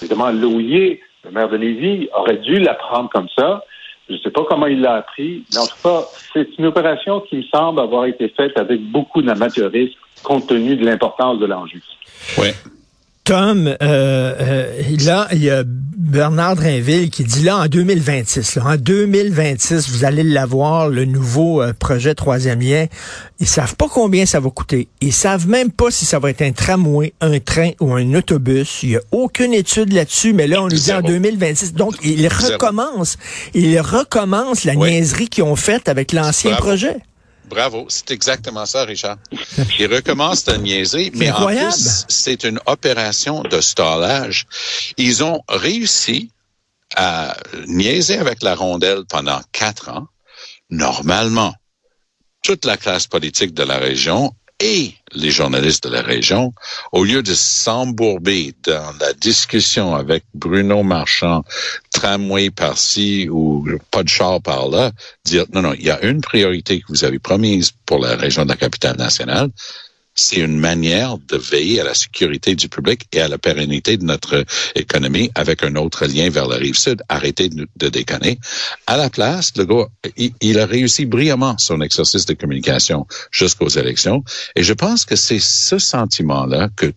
Évidemment, 0.02 0.32
Loyer, 0.32 1.02
le 1.26 1.32
maire 1.32 1.50
de 1.50 1.58
Lévis, 1.58 2.10
aurait 2.14 2.38
dû 2.38 2.60
la 2.60 2.74
prendre 2.74 3.10
comme 3.10 3.30
ça. 3.36 3.64
Je 4.10 4.16
ne 4.16 4.20
sais 4.20 4.32
pas 4.32 4.44
comment 4.48 4.68
il 4.68 4.82
l'a 4.82 4.96
appris, 4.96 5.44
mais 5.54 5.60
en 5.60 5.66
tout 5.66 5.78
cas, 5.82 6.04
c'est 6.34 6.48
une 6.58 6.66
opération 6.66 7.22
qui 7.22 7.38
me 7.38 7.44
semble 7.44 7.80
avoir 7.80 8.06
été 8.06 8.28
faite 8.30 8.58
avec 8.58 8.82
beaucoup 8.82 9.22
d'amateurisme, 9.22 9.96
compte 10.24 10.48
tenu 10.48 10.76
de 10.76 10.86
l'importance 10.86 11.40
de 11.40 11.46
l'enjeu. 11.46 11.80
Oui. 12.38 12.50
Tom, 13.24 13.68
euh, 13.68 13.76
euh, 13.82 14.82
là, 15.06 15.30
il 15.32 15.44
y 15.44 15.50
a 15.50 15.64
Bernard 15.66 16.58
Drinville 16.58 17.10
qui 17.10 17.24
dit 17.24 17.44
là, 17.44 17.58
en 17.60 17.66
2026, 17.68 18.56
là, 18.56 18.64
en 18.66 18.76
2026, 18.76 19.90
vous 19.92 20.04
allez 20.04 20.24
l'avoir, 20.24 20.90
le 20.90 21.06
nouveau 21.06 21.62
euh, 21.62 21.72
projet 21.72 22.16
troisième 22.16 22.60
lien. 22.60 22.88
Ils 23.40 23.48
savent 23.48 23.78
pas 23.78 23.88
combien 23.90 24.26
ça 24.26 24.42
va 24.42 24.50
coûter. 24.50 24.90
Ils 25.00 25.14
savent 25.14 25.48
même 25.48 25.72
pas 25.72 25.90
si 25.90 26.06
ça 26.06 26.20
va 26.20 26.32
être 26.32 26.42
un 26.42 26.52
tramway, 26.52 27.14
un 27.22 27.40
train 27.40 27.72
ou 27.80 27.94
un 27.94 28.14
autobus. 28.14 28.84
Il 28.84 28.90
y 28.90 28.96
a 28.98 29.02
aucune 29.12 29.54
étude 29.54 29.94
là-dessus, 29.94 30.34
mais 30.34 30.46
là, 30.46 30.60
on 30.62 30.64
nous 30.68 30.70
dit 30.72 30.92
en 30.92 30.98
Zéro. 31.02 31.08
2026. 31.08 31.74
Donc, 31.76 31.96
ils 32.04 32.28
recommencent. 32.28 33.18
Ils 33.54 33.80
recommencent 33.80 34.66
la 34.66 34.74
Oui. 34.74 34.92
niaiserie 34.92 35.30
qu'ils 35.30 35.46
ont 35.46 35.56
faite 35.56 35.88
avec 35.88 36.12
l'ancien 36.12 36.56
projet. 36.58 36.98
Bravo, 37.46 37.86
c'est 37.90 38.12
exactement 38.12 38.66
ça, 38.66 38.86
Richard. 38.86 39.18
Ils 39.80 39.94
recommencent 39.94 40.48
à 40.48 40.58
niaiser, 40.58 41.12
mais 41.16 41.32
en 41.32 41.48
plus, 41.48 42.06
c'est 42.08 42.44
une 42.44 42.60
opération 42.66 43.44
de 43.44 43.62
stallage. 43.62 44.46
Ils 44.98 45.24
ont 45.24 45.42
réussi 45.50 46.32
à 46.96 47.36
niaiser 47.68 48.18
avec 48.18 48.44
la 48.44 48.56
rondelle 48.56 49.04
pendant 49.10 49.42
quatre 49.52 49.90
ans. 49.90 50.08
Normalement, 50.70 51.54
toute 52.44 52.66
la 52.66 52.78
classe 52.78 53.08
politique 53.08 53.54
de 53.54 53.64
la 53.64 53.78
région 53.78 54.34
et 54.64 54.96
les 55.14 55.30
journalistes 55.30 55.84
de 55.84 55.94
la 55.94 56.02
région, 56.02 56.54
au 56.94 57.04
lieu 57.04 57.22
de 57.22 57.34
s'embourber 57.34 58.54
dans 58.64 58.94
la 59.00 59.12
discussion 59.14 59.94
avec 59.94 60.24
Bruno 60.34 60.84
Marchand, 60.84 61.44
tramway 61.92 62.50
par-ci 62.50 63.28
ou 63.30 63.68
pas 63.92 64.04
de 64.04 64.10
char 64.10 64.42
par-là, 64.42 64.92
dire 65.26 65.46
non, 65.52 65.62
non, 65.62 65.74
il 65.74 65.84
y 65.84 65.92
a 65.92 66.02
une 66.04 66.22
priorité 66.22 66.80
que 66.80 66.86
vous 66.88 67.04
avez 67.04 67.20
promise 67.20 67.72
pour 67.86 68.00
la 68.00 68.16
région 68.16 68.46
de 68.46 68.50
la 68.50 68.56
capitale 68.56 68.96
nationale, 68.96 69.50
c'est 70.16 70.38
une 70.38 70.60
manière 70.60 71.18
de 71.18 71.38
veiller 71.38 71.82
à 71.82 71.84
la 71.84 71.94
sécurité 71.94 72.56
du 72.56 72.70
public 72.70 73.08
et 73.12 73.22
à 73.22 73.28
la 73.28 73.38
pérennité 73.38 73.98
de 73.98 74.04
notre 74.04 74.46
économie 74.76 75.32
avec 75.36 75.64
un 75.64 75.76
autre 75.76 76.06
lien 76.06 76.30
vers 76.30 76.48
la 76.48 76.58
rive 76.58 76.78
sud. 76.78 77.02
Arrêtez 77.10 77.50
de, 77.50 77.90
déconner. 77.90 78.40
À 78.88 78.98
la 78.98 79.10
place, 79.10 79.54
le 79.58 79.66
gars, 79.66 79.88
il 80.42 80.60
a 80.60 80.66
réussi 80.66 81.06
brillamment 81.06 81.58
son 81.58 81.82
exercice 81.82 82.26
de 82.26 82.34
communication 82.34 83.08
jusqu'aux 83.32 83.70
élections. 83.70 84.24
Et 84.56 84.64
je 84.64 84.74
pense 84.74 85.06
que 85.06 85.16
c'est 85.16 85.40
ce 85.40 85.78
sentiment-là 85.78 86.70
que 86.76 86.94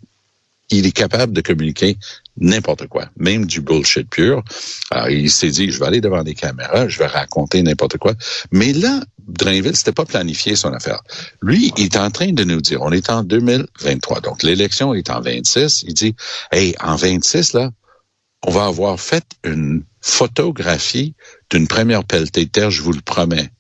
il 0.70 0.87
est 0.87 0.92
capable 0.92 1.32
de 1.32 1.40
communiquer 1.40 1.96
n'importe 2.38 2.87
quoi, 2.88 3.08
même 3.16 3.46
du 3.46 3.61
bullshit 3.61 4.08
pur. 4.08 4.42
Alors, 4.90 5.08
il 5.08 5.30
s'est 5.30 5.50
dit, 5.50 5.70
je 5.70 5.78
vais 5.78 5.87
aller 5.87 6.00
devant 6.00 6.23
des 6.23 6.35
caméras, 6.35 6.88
je 6.88 6.99
vais 6.99 7.06
raconter 7.06 7.62
n'importe 7.62 7.99
quoi. 7.99 8.14
Mais 8.50 8.73
là, 8.73 9.00
Drainville, 9.26 9.76
c'était 9.76 9.92
pas 9.92 10.04
planifié 10.04 10.56
son 10.56 10.73
affaire. 10.73 11.02
Lui, 11.42 11.73
il 11.76 11.85
est 11.85 11.96
en 11.96 12.11
train 12.11 12.32
de 12.32 12.44
nous 12.44 12.61
dire, 12.61 12.82
on 12.82 12.92
est 12.92 13.11
en 13.11 13.23
2023, 13.23 14.20
donc 14.20 14.42
l'élection 14.42 14.94
est 14.94 15.11
en 15.11 15.20
26. 15.20 15.85
Il 15.88 15.94
dit, 15.94 16.14
hey, 16.52 16.75
en 16.80 16.96
26, 16.96 17.54
là, 17.54 17.70
on 18.46 18.50
va 18.50 18.66
avoir 18.66 19.00
fait 19.00 19.25
une 19.44 19.82
photographie 20.00 21.14
d'une 21.50 21.66
première 21.66 22.04
pelletée 22.04 22.44
de 22.44 22.50
terre, 22.50 22.70
je 22.70 22.82
vous 22.82 22.92
le 22.92 23.00
promets. 23.00 23.50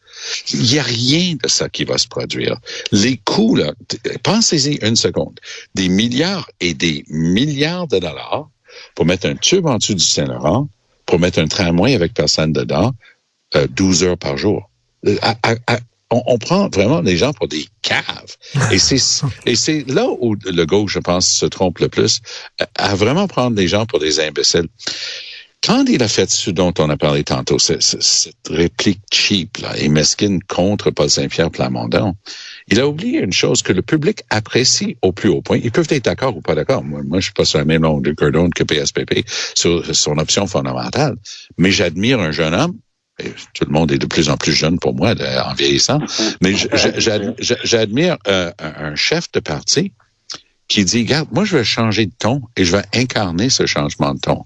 Il 0.52 0.62
n'y 0.62 0.78
a 0.78 0.82
rien 0.82 1.34
de 1.42 1.48
ça 1.48 1.68
qui 1.68 1.84
va 1.84 1.98
se 1.98 2.08
produire. 2.08 2.56
Les 2.92 3.16
coûts, 3.18 3.56
là, 3.56 3.72
pensez-y 4.22 4.76
une 4.86 4.96
seconde. 4.96 5.38
Des 5.74 5.88
milliards 5.88 6.48
et 6.60 6.74
des 6.74 7.04
milliards 7.08 7.86
de 7.88 7.98
dollars 7.98 8.48
pour 8.94 9.06
mettre 9.06 9.26
un 9.26 9.36
tube 9.36 9.66
en 9.66 9.78
dessous 9.78 9.94
du 9.94 10.04
Saint-Laurent, 10.04 10.68
pour 11.06 11.18
mettre 11.18 11.38
un 11.38 11.46
tramway 11.48 11.94
avec 11.94 12.14
personne 12.14 12.52
dedans, 12.52 12.92
euh, 13.54 13.66
12 13.70 14.02
heures 14.04 14.18
par 14.18 14.36
jour. 14.36 14.70
Euh, 15.06 15.16
à- 15.22 15.36
à- 15.42 15.56
à- 15.74 15.80
on, 16.10 16.22
on 16.26 16.38
prend 16.38 16.68
vraiment 16.68 17.00
les 17.00 17.16
gens 17.16 17.32
pour 17.32 17.48
des 17.48 17.66
caves. 17.82 18.36
Et 18.70 18.78
c'est 18.78 18.98
et 19.46 19.56
c'est 19.56 19.84
là 19.88 20.06
où 20.20 20.34
le 20.44 20.64
gauche, 20.64 20.92
je 20.94 20.98
pense, 21.00 21.28
se 21.28 21.46
trompe 21.46 21.78
le 21.80 21.88
plus, 21.88 22.20
à, 22.60 22.66
à 22.76 22.94
vraiment 22.94 23.26
prendre 23.26 23.56
les 23.56 23.66
gens 23.68 23.86
pour 23.86 23.98
des 23.98 24.20
imbéciles. 24.20 24.68
Quand 25.66 25.84
il 25.88 26.00
a 26.02 26.08
fait 26.08 26.30
ce 26.30 26.50
dont 26.50 26.72
on 26.78 26.88
a 26.90 26.96
parlé 26.96 27.24
tantôt, 27.24 27.58
ce- 27.58 27.80
ce- 27.80 28.00
cette 28.00 28.36
réplique 28.48 29.00
cheap 29.12 29.58
là, 29.58 29.76
et 29.76 29.88
mesquine 29.88 30.40
contre 30.44 30.92
Paul 30.92 31.10
Saint-Pierre 31.10 31.50
Plamondon, 31.50 32.14
il 32.68 32.78
a 32.78 32.86
oublié 32.86 33.18
une 33.20 33.32
chose 33.32 33.62
que 33.62 33.72
le 33.72 33.82
public 33.82 34.22
apprécie 34.30 34.96
au 35.02 35.10
plus 35.12 35.28
haut 35.28 35.42
point. 35.42 35.58
Ils 35.62 35.72
peuvent 35.72 35.88
être 35.90 36.04
d'accord 36.04 36.36
ou 36.36 36.40
pas 36.40 36.54
d'accord. 36.54 36.84
Moi, 36.84 37.02
moi, 37.04 37.18
je 37.18 37.24
suis 37.24 37.32
pas 37.32 37.44
sur 37.44 37.58
la 37.58 37.64
même 37.64 37.82
longueur 37.82 38.30
d'onde 38.30 38.54
que 38.54 38.62
PSPP 38.62 39.24
sur 39.56 39.84
son 39.94 40.18
option 40.18 40.46
fondamentale. 40.46 41.16
Mais 41.58 41.72
j'admire 41.72 42.20
un 42.20 42.30
jeune 42.30 42.54
homme 42.54 42.78
tout 43.54 43.64
le 43.64 43.72
monde 43.72 43.90
est 43.92 43.96
de 43.98 44.04
plus 44.04 44.28
en 44.28 44.36
plus 44.36 44.52
jeune 44.52 44.78
pour 44.78 44.94
moi 44.94 45.14
de- 45.14 45.24
en 45.24 45.54
vieillissant, 45.54 46.00
mais 46.42 46.52
j'admire 47.64 48.18
euh, 48.28 48.52
un 48.58 48.94
chef 48.94 49.32
de 49.32 49.40
parti 49.40 49.92
qui 50.68 50.84
dit, 50.84 50.98
regarde, 50.98 51.28
moi, 51.32 51.44
je 51.44 51.56
vais 51.56 51.64
changer 51.64 52.06
de 52.06 52.12
ton 52.18 52.42
et 52.56 52.64
je 52.64 52.76
vais 52.76 52.84
incarner 52.94 53.50
ce 53.50 53.66
changement 53.66 54.14
de 54.14 54.20
ton. 54.20 54.44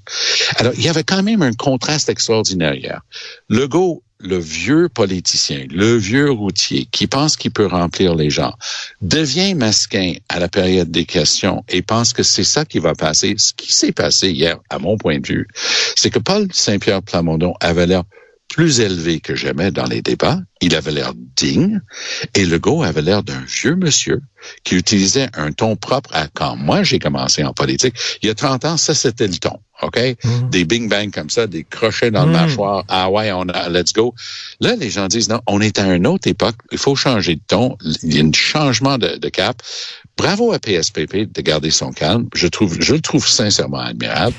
Alors, 0.57 0.73
il 0.77 0.83
y 0.83 0.89
avait 0.89 1.05
quand 1.05 1.23
même 1.23 1.43
un 1.43 1.53
contraste 1.53 2.09
extraordinaire 2.09 2.75
hier. 2.75 3.01
Legault, 3.49 4.03
le 4.19 4.39
vieux 4.39 4.89
politicien, 4.89 5.65
le 5.71 5.97
vieux 5.97 6.31
routier 6.31 6.87
qui 6.91 7.07
pense 7.07 7.37
qu'il 7.37 7.51
peut 7.53 7.67
remplir 7.67 8.15
les 8.15 8.29
gens, 8.29 8.55
devient 9.01 9.55
masquin 9.55 10.15
à 10.29 10.39
la 10.39 10.49
période 10.49 10.91
des 10.91 11.07
questions 11.07 11.65
et 11.69 11.81
pense 11.81 12.13
que 12.13 12.23
c'est 12.23 12.45
ça 12.45 12.65
qui 12.65 12.79
va 12.79 12.95
passer. 12.95 13.35
Ce 13.39 13.55
qui 13.55 13.73
s'est 13.73 13.93
passé 13.93 14.31
hier, 14.31 14.59
à 14.69 14.79
mon 14.79 14.99
point 14.99 15.19
de 15.19 15.27
vue, 15.27 15.49
c'est 15.97 16.11
que 16.11 16.19
Paul 16.19 16.49
Saint-Pierre 16.53 17.03
Plamondon 17.03 17.55
avait 17.61 17.87
l'air 17.87 18.03
plus 18.51 18.81
élevé 18.81 19.21
que 19.21 19.35
jamais 19.35 19.71
dans 19.71 19.87
les 19.87 20.03
débats. 20.03 20.41
Il 20.61 20.75
avait 20.75 20.91
l'air 20.91 21.13
digne 21.37 21.81
et 22.35 22.45
Legault 22.45 22.83
avait 22.83 23.01
l'air 23.01 23.23
d'un 23.23 23.41
vieux 23.41 23.77
monsieur 23.77 24.21
qui 24.65 24.75
utilisait 24.77 25.29
un 25.35 25.53
ton 25.53 25.77
propre 25.77 26.11
à 26.13 26.27
quand 26.35 26.57
moi 26.57 26.83
j'ai 26.83 26.99
commencé 26.99 27.45
en 27.45 27.55
politique. 27.55 27.95
Il 28.23 28.27
y 28.27 28.31
a 28.31 28.35
30 28.35 28.65
ans, 28.67 28.77
ça 28.77 28.95
c'était 28.95 29.29
le 29.29 29.37
ton, 29.39 29.59
OK? 29.83 29.99
Des 30.51 30.65
bing-bang 30.65 31.11
comme 31.13 31.31
ça, 31.31 31.47
des 31.47 31.65
crochets 31.65 32.11
dans 32.11 32.25
le 32.27 32.31
Mm. 32.31 32.35
mâchoire. 32.35 32.85
Ah 32.89 33.09
ouais, 33.11 33.33
on 33.33 33.49
a, 33.49 33.69
let's 33.71 33.93
go. 33.95 34.15
Là, 34.61 34.75
les 34.77 34.91
gens 34.91 35.07
disent 35.09 35.29
non, 35.31 35.41
on 35.47 35.61
est 35.61 35.79
à 35.79 35.95
une 35.95 36.07
autre 36.07 36.29
époque. 36.29 36.57
Il 36.73 36.79
faut 36.79 36.97
changer 36.97 37.37
de 37.37 37.43
ton. 37.47 37.77
Il 38.03 38.15
y 38.15 38.21
a 38.21 38.25
un 38.25 38.33
changement 38.33 38.99
de, 38.99 39.17
de 39.17 39.29
cap. 39.29 39.63
Bravo 40.17 40.53
à 40.53 40.59
PSPP 40.59 41.33
de 41.33 41.41
garder 41.41 41.71
son 41.71 41.93
calme. 41.93 42.29
Je 42.35 42.47
trouve, 42.49 42.77
je 42.81 42.95
le 42.95 43.01
trouve 43.01 43.27
sincèrement 43.27 43.81
admirable. 43.81 44.37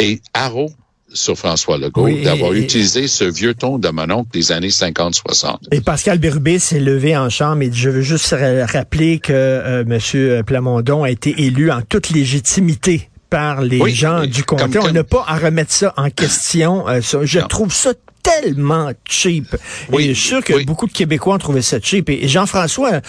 Et 0.00 0.20
Haro 0.34 0.72
sur 1.12 1.36
François 1.36 1.78
Legault 1.78 2.04
Oui, 2.04 2.22
d'avoir 2.22 2.52
utilisé 2.52 3.08
ce 3.08 3.24
vieux 3.24 3.54
ton 3.54 3.78
de 3.78 3.88
mon 3.88 4.10
oncle 4.10 4.30
des 4.32 4.52
années 4.52 4.68
50-60. 4.68 5.56
Et 5.72 5.80
Pascal 5.80 6.18
Bérubé 6.18 6.58
s'est 6.58 6.80
levé 6.80 7.16
en 7.16 7.28
chambre 7.30 7.62
et 7.62 7.70
je 7.72 7.90
veux 7.90 8.02
juste 8.02 8.30
ra- 8.30 8.66
rappeler 8.66 9.18
que 9.18 9.32
euh, 9.32 9.84
M. 9.88 10.44
Plamondon 10.44 11.02
a 11.04 11.10
été 11.10 11.34
élu 11.42 11.70
en 11.70 11.82
toute 11.82 12.10
légitimité 12.10 13.08
par 13.28 13.60
les 13.62 13.80
Oui, 13.80 13.92
gens 13.94 14.26
du 14.26 14.42
comme- 14.44 14.58
comté. 14.58 14.78
On 14.78 14.82
comme- 14.82 14.92
n'a 14.92 15.04
pas 15.04 15.24
à 15.26 15.36
remettre 15.38 15.72
ça 15.72 15.94
en 15.96 16.10
question. 16.10 16.88
Euh, 16.88 17.00
ça, 17.00 17.18
je 17.24 17.38
Non. 17.38 17.46
trouve 17.46 17.72
ça 17.72 17.92
tellement 18.42 18.90
cheap. 19.08 19.56
Oui, 19.92 20.04
et 20.06 20.14
je 20.14 20.20
suis 20.20 20.28
sûr 20.28 20.44
que 20.44 20.52
oui. 20.54 20.64
beaucoup 20.64 20.86
de 20.86 20.92
Québécois 20.92 21.34
ont 21.34 21.38
trouvé 21.38 21.62
ça 21.62 21.78
cheap. 21.80 22.08
Et 22.10 22.28
Jean-François, 22.28 22.92
euh, 22.94 23.00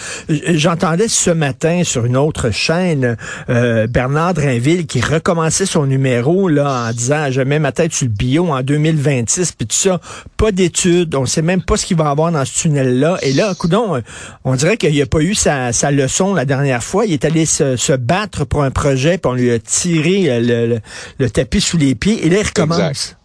j'entendais 0.54 1.08
ce 1.08 1.30
matin 1.30 1.82
sur 1.84 2.04
une 2.04 2.16
autre 2.16 2.50
chaîne 2.50 3.16
euh, 3.48 3.86
Bernard 3.86 4.34
Drinville 4.34 4.86
qui 4.86 5.00
recommençait 5.00 5.66
son 5.66 5.86
numéro 5.86 6.48
là 6.48 6.88
en 6.88 6.92
disant 6.92 7.30
je 7.30 7.40
mets 7.40 7.58
ma 7.58 7.72
tête 7.72 7.92
sur 7.92 8.06
le 8.06 8.12
bio 8.12 8.48
en 8.48 8.62
2026 8.62 9.52
puis 9.52 9.66
tout 9.66 9.76
ça, 9.76 10.00
pas 10.36 10.52
d'études, 10.52 11.14
on 11.14 11.26
sait 11.26 11.42
même 11.42 11.62
pas 11.62 11.76
ce 11.76 11.86
qu'il 11.86 11.96
va 11.96 12.04
y 12.04 12.08
avoir 12.08 12.32
dans 12.32 12.44
ce 12.44 12.62
tunnel 12.62 12.98
là. 12.98 13.18
Et 13.22 13.32
là, 13.32 13.54
coudon, 13.54 13.96
euh, 13.96 14.00
on 14.44 14.54
dirait 14.54 14.76
qu'il 14.76 15.00
a 15.00 15.06
pas 15.06 15.20
eu 15.20 15.34
sa, 15.34 15.72
sa 15.72 15.90
leçon 15.90 16.34
la 16.34 16.44
dernière 16.44 16.82
fois. 16.82 17.06
Il 17.06 17.12
est 17.12 17.24
allé 17.24 17.46
se, 17.46 17.76
se 17.76 17.92
battre 17.92 18.44
pour 18.44 18.62
un 18.62 18.70
projet, 18.70 19.18
puis 19.18 19.30
on 19.30 19.34
lui 19.34 19.50
a 19.50 19.58
tiré 19.58 20.40
le, 20.40 20.66
le- 20.66 20.80
le 21.18 21.30
tapis 21.30 21.60
sous 21.60 21.76
les 21.76 21.94
pieds. 21.94 22.26
Et 22.26 22.30
là, 22.30 22.38
il 22.40 22.46
recommence. 22.46 22.78
Exact. 22.78 23.16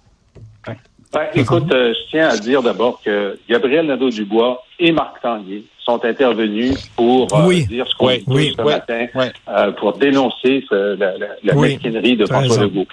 Ben, 1.14 1.28
écoute, 1.34 1.72
euh, 1.74 1.94
je 1.94 2.10
tiens 2.10 2.30
à 2.30 2.38
dire 2.38 2.62
d'abord 2.62 3.02
que 3.04 3.40
Gabriel 3.50 3.86
Nadeau-Dubois 3.88 4.64
et 4.80 4.92
Marc 4.92 5.22
Tanguay 5.22 5.64
sont 5.80 6.04
intervenus 6.04 6.76
pour 6.98 7.34
euh, 7.34 7.46
Oui. 7.48 7.66
dire 7.66 7.88
ce 7.88 7.96
qu'on 7.96 8.08
Oui, 8.08 8.24
oui, 8.28 8.54
ce 8.58 8.62
oui, 8.62 8.74
matin, 8.74 9.08
oui. 9.16 9.26
euh, 9.48 9.72
pour 9.72 9.98
dénoncer 9.98 10.66
ce- 10.70 10.96
la, 10.98 11.18
la, 11.18 11.28
la 11.44 11.56
Oui, 11.56 11.74
mesquinerie 11.74 12.18
de 12.18 12.26
François 12.26 12.56
raison. 12.58 12.62
Legault. 12.64 12.88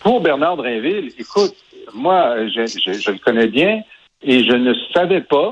Pour 0.00 0.20
Bernard 0.20 0.56
Drinville, 0.58 1.10
écoute, 1.18 1.54
moi, 1.92 2.36
je, 2.46 2.66
je, 2.66 2.92
je 2.92 3.10
le 3.10 3.18
connais 3.18 3.48
bien 3.48 3.80
et 4.22 4.44
je 4.44 4.52
ne 4.52 4.72
savais 4.94 5.22
pas 5.22 5.50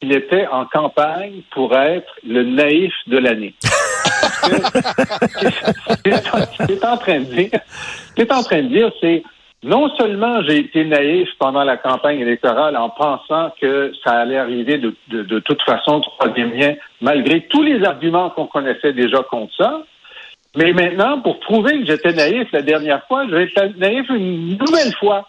qu'il 0.00 0.12
était 0.12 0.46
en 0.46 0.64
campagne 0.64 1.42
pour 1.50 1.76
être 1.76 2.10
le 2.26 2.42
naïf 2.42 2.92
de 3.06 3.18
l'année. 3.18 3.54
Parce 3.62 4.40
que 4.40 5.50
Ce 5.50 6.66
qu'il 6.66 6.74
est 6.76 6.84
en 6.86 6.96
train 6.96 7.20
de 7.20 7.24
dire, 7.24 7.50
ce 8.08 8.14
qu'il 8.14 8.24
est 8.24 8.32
en 8.32 8.42
train 8.42 8.62
de 8.62 8.68
dire, 8.68 8.90
c'est 9.00 9.22
non 9.64 9.90
seulement 9.96 10.42
j'ai 10.42 10.58
été 10.58 10.84
naïf 10.84 11.28
pendant 11.38 11.64
la 11.64 11.76
campagne 11.76 12.20
électorale 12.20 12.76
en 12.76 12.90
pensant 12.90 13.52
que 13.60 13.92
ça 14.04 14.12
allait 14.12 14.38
arriver 14.38 14.78
de, 14.78 15.38
toute 15.40 15.62
façon, 15.62 16.00
troisième 16.00 16.52
lien, 16.52 16.74
malgré 17.00 17.40
tous 17.48 17.62
les 17.62 17.84
arguments 17.84 18.30
qu'on 18.30 18.46
connaissait 18.46 18.92
déjà 18.92 19.22
contre 19.24 19.52
ça, 19.56 19.82
mais 20.56 20.72
maintenant, 20.72 21.20
pour 21.20 21.40
prouver 21.40 21.80
que 21.80 21.86
j'étais 21.86 22.12
naïf 22.12 22.48
la 22.52 22.62
dernière 22.62 23.04
fois, 23.06 23.26
je 23.28 23.34
vais 23.34 23.44
être 23.44 23.76
naïf 23.78 24.08
une 24.08 24.56
nouvelle 24.58 24.92
fois. 24.98 25.28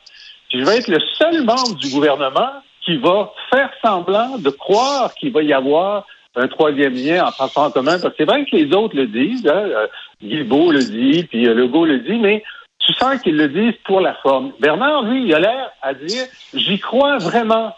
Je 0.51 0.63
vais 0.63 0.77
être 0.77 0.87
le 0.87 0.99
seul 1.13 1.43
membre 1.43 1.75
du 1.75 1.89
gouvernement 1.89 2.49
qui 2.81 2.97
va 2.97 3.31
faire 3.51 3.69
semblant 3.83 4.37
de 4.37 4.49
croire 4.49 5.13
qu'il 5.15 5.31
va 5.31 5.43
y 5.43 5.53
avoir 5.53 6.05
un 6.35 6.47
troisième 6.47 6.93
lien 6.93 7.25
en 7.25 7.31
passant 7.31 7.65
en 7.65 7.71
commun, 7.71 7.99
parce 7.99 8.13
que 8.13 8.17
c'est 8.19 8.25
vrai 8.25 8.45
que 8.45 8.55
les 8.55 8.73
autres 8.73 8.95
le 8.95 9.07
disent, 9.07 9.47
hein, 9.47 9.65
euh, 9.65 9.87
le 10.21 10.83
dit, 10.83 11.23
puis 11.23 11.47
euh, 11.47 11.53
Legault 11.53 11.85
le 11.85 11.99
dit, 11.99 12.17
mais 12.17 12.43
tu 12.89 12.95
sens 12.95 13.21
qu'ils 13.21 13.37
le 13.37 13.49
disent 13.49 13.79
pour 13.85 14.01
la 14.01 14.15
forme. 14.15 14.51
Bernard, 14.59 15.03
lui, 15.03 15.25
il 15.25 15.33
a 15.35 15.39
l'air 15.39 15.69
à 15.83 15.93
dire, 15.93 16.23
j'y 16.55 16.79
crois 16.79 17.19
vraiment. 17.19 17.75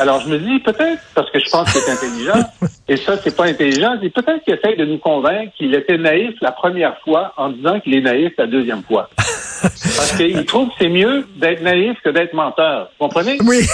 Alors 0.00 0.20
je 0.20 0.28
me 0.28 0.38
dis, 0.38 0.58
peut-être, 0.58 1.00
parce 1.14 1.30
que 1.30 1.38
je 1.38 1.48
pense 1.48 1.72
qu'il 1.72 1.80
est 1.80 1.90
intelligent, 1.90 2.50
et 2.88 2.96
ça, 2.96 3.16
c'est 3.22 3.36
pas 3.36 3.44
intelligent, 3.44 3.94
c'est 4.02 4.12
peut-être 4.12 4.42
qu'il 4.42 4.54
essaie 4.54 4.74
de 4.74 4.84
nous 4.84 4.98
convaincre 4.98 5.52
qu'il 5.56 5.72
était 5.74 5.96
naïf 5.96 6.34
la 6.40 6.50
première 6.50 6.98
fois 7.04 7.32
en 7.36 7.50
disant 7.50 7.78
qu'il 7.78 7.94
est 7.94 8.00
naïf 8.00 8.32
la 8.36 8.48
deuxième 8.48 8.82
fois. 8.82 9.08
Parce 9.62 10.16
qu'il 10.16 10.44
trouve 10.46 10.68
que 10.70 10.74
c'est 10.80 10.88
mieux 10.88 11.24
d'être 11.36 11.62
naïf 11.62 11.96
que 12.04 12.10
d'être 12.10 12.34
menteur. 12.34 12.90
Vous 12.98 13.06
comprenez? 13.06 13.38
Oui. 13.44 13.60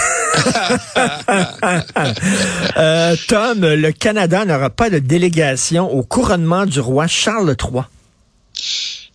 Euh, 2.76 3.14
Tom, 3.28 3.60
le 3.60 3.92
Canada 3.92 4.44
n'aura 4.44 4.68
pas 4.68 4.90
de 4.90 4.98
délégation 4.98 5.90
au 5.90 6.02
couronnement 6.02 6.66
du 6.66 6.80
roi 6.80 7.06
Charles 7.06 7.54
III. 7.62 7.82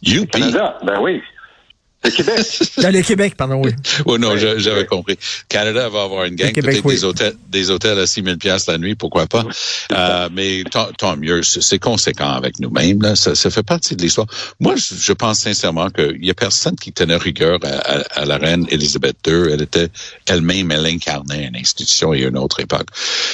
Youpi! 0.02 0.40
Canada, 0.40 0.78
ben 0.84 1.00
oui. 1.02 1.22
Le 2.04 2.12
Québec. 2.12 2.46
Dans 2.82 2.90
le 2.94 3.02
Québec, 3.02 3.36
pardon, 3.36 3.62
oui. 3.64 3.72
Oh 4.06 4.18
non, 4.18 4.38
j'avais 4.38 4.86
compris. 4.86 5.18
Canada 5.50 5.90
va 5.90 6.04
avoir 6.04 6.24
une 6.26 6.36
gang, 6.36 6.54
peut-être 6.54 6.86
oui. 6.86 6.96
des 6.96 7.04
hôtels, 7.04 7.34
des 7.50 7.70
hôtels 7.72 8.00
à 8.00 8.08
6 8.08 8.24
000 8.24 8.38
piastres 8.38 8.72
la 8.72 8.78
nuit, 8.78 8.96
pourquoi 8.96 9.28
pas. 9.28 9.44
Euh, 9.92 10.30
mais 10.32 10.64
tant, 10.72 10.88
tant 10.98 11.18
mieux, 11.18 11.44
c'est 11.44 11.78
conséquent 11.80 12.30
avec 12.30 12.60
nous-mêmes. 12.60 13.02
là. 13.02 13.16
Ça, 13.18 13.36
ça 13.36 13.50
fait 13.50 13.64
partie 13.64 13.96
de 13.98 14.02
l'histoire. 14.02 14.28
Moi, 14.62 14.76
je, 14.78 14.96
je 14.98 15.12
pense 15.14 15.40
sincèrement 15.40 15.90
qu'il 15.90 16.24
y 16.24 16.30
a 16.30 16.34
personne 16.34 16.76
qui 16.78 16.94
tenait 16.94 17.18
rigueur 17.18 17.60
à, 17.64 17.68
à- 17.68 18.22
à 18.22 18.26
la 18.26 18.38
reine 18.38 18.66
Elisabeth 18.70 19.18
II. 19.28 19.52
Elle 19.52 19.62
était 19.62 19.90
elle-même, 20.26 20.72
elle 20.72 20.86
incarnait 20.86 21.48
une 21.48 21.58
institution 21.58 22.14
et 22.14 22.22
une 22.22 22.38
autre 22.38 22.62
époque. 22.62 22.88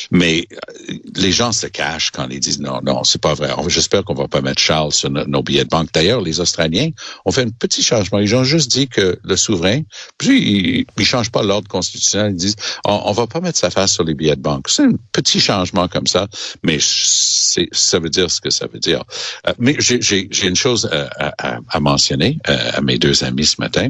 Mais 0.10 0.48
euh, 0.90 0.94
les 1.16 1.32
gens 1.32 1.52
se 1.52 1.68
cachent 1.68 2.10
quand 2.10 2.28
ils 2.32 2.40
disent 2.40 2.60
non, 2.60 2.80
non, 2.84 3.04
c'est 3.04 3.22
pas 3.22 3.36
vrai. 3.36 3.52
J'espère 3.68 4.04
qu'on 4.04 4.16
va 4.16 4.28
pas 4.28 4.42
mettre 4.42 4.60
Charles 4.62 4.92
sur 4.92 5.12
no- 5.12 5.26
nos 5.28 5.44
billets 5.44 5.66
de 5.66 5.70
banque. 5.70 5.90
D'ailleurs, 5.94 6.22
les 6.22 6.40
Australiens 6.40 6.90
ont 7.26 7.32
fait 7.32 7.42
un 7.44 7.50
petit 7.50 7.84
changement. 7.84 8.18
Ils 8.20 8.34
ont 8.36 8.44
juste 8.44 8.55
dit 8.58 8.88
que 8.88 9.20
le 9.24 9.36
souverain, 9.36 9.82
puis 10.18 10.42
ils, 10.42 10.86
ils 10.98 11.06
changent 11.06 11.32
pas 11.32 11.44
l'ordre 11.44 11.68
constitutionnel. 11.68 12.32
Ils 12.32 12.38
disent 12.38 12.56
on, 12.86 13.02
on 13.06 13.12
va 13.12 13.28
pas 13.28 13.42
mettre 13.42 13.58
sa 13.58 13.70
face 13.70 13.94
sur 13.94 14.04
les 14.04 14.14
billets 14.14 14.36
de 14.36 14.42
banque. 14.42 14.68
C'est 14.70 14.84
un 14.84 14.94
petit 15.12 15.40
changement 15.40 15.88
comme 15.88 16.08
ça, 16.08 16.28
mais 16.64 16.80
ça 16.80 18.00
veut 18.00 18.10
dire 18.10 18.30
ce 18.30 18.42
que 18.42 18.50
ça 18.50 18.68
veut 18.68 18.80
dire. 18.80 19.04
Euh, 19.48 19.54
mais 19.60 19.76
j'ai, 19.80 20.28
une 20.46 20.56
chose 20.56 20.90
euh, 20.92 21.08
à, 21.18 21.80
mentionner 21.80 22.40
euh, 22.50 22.72
à 22.74 22.82
mes 22.82 22.98
deux 22.98 23.24
amis 23.24 23.46
ce 23.46 23.60
matin. 23.60 23.90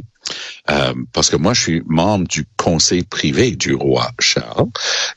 Parce 1.14 1.30
que 1.30 1.36
moi, 1.36 1.54
je 1.54 1.62
suis 1.62 1.84
membre 1.86 2.28
du 2.28 2.46
conseil 2.58 3.04
privé 3.04 3.52
du 3.52 3.76
roi 3.76 4.10
Charles, 4.20 4.70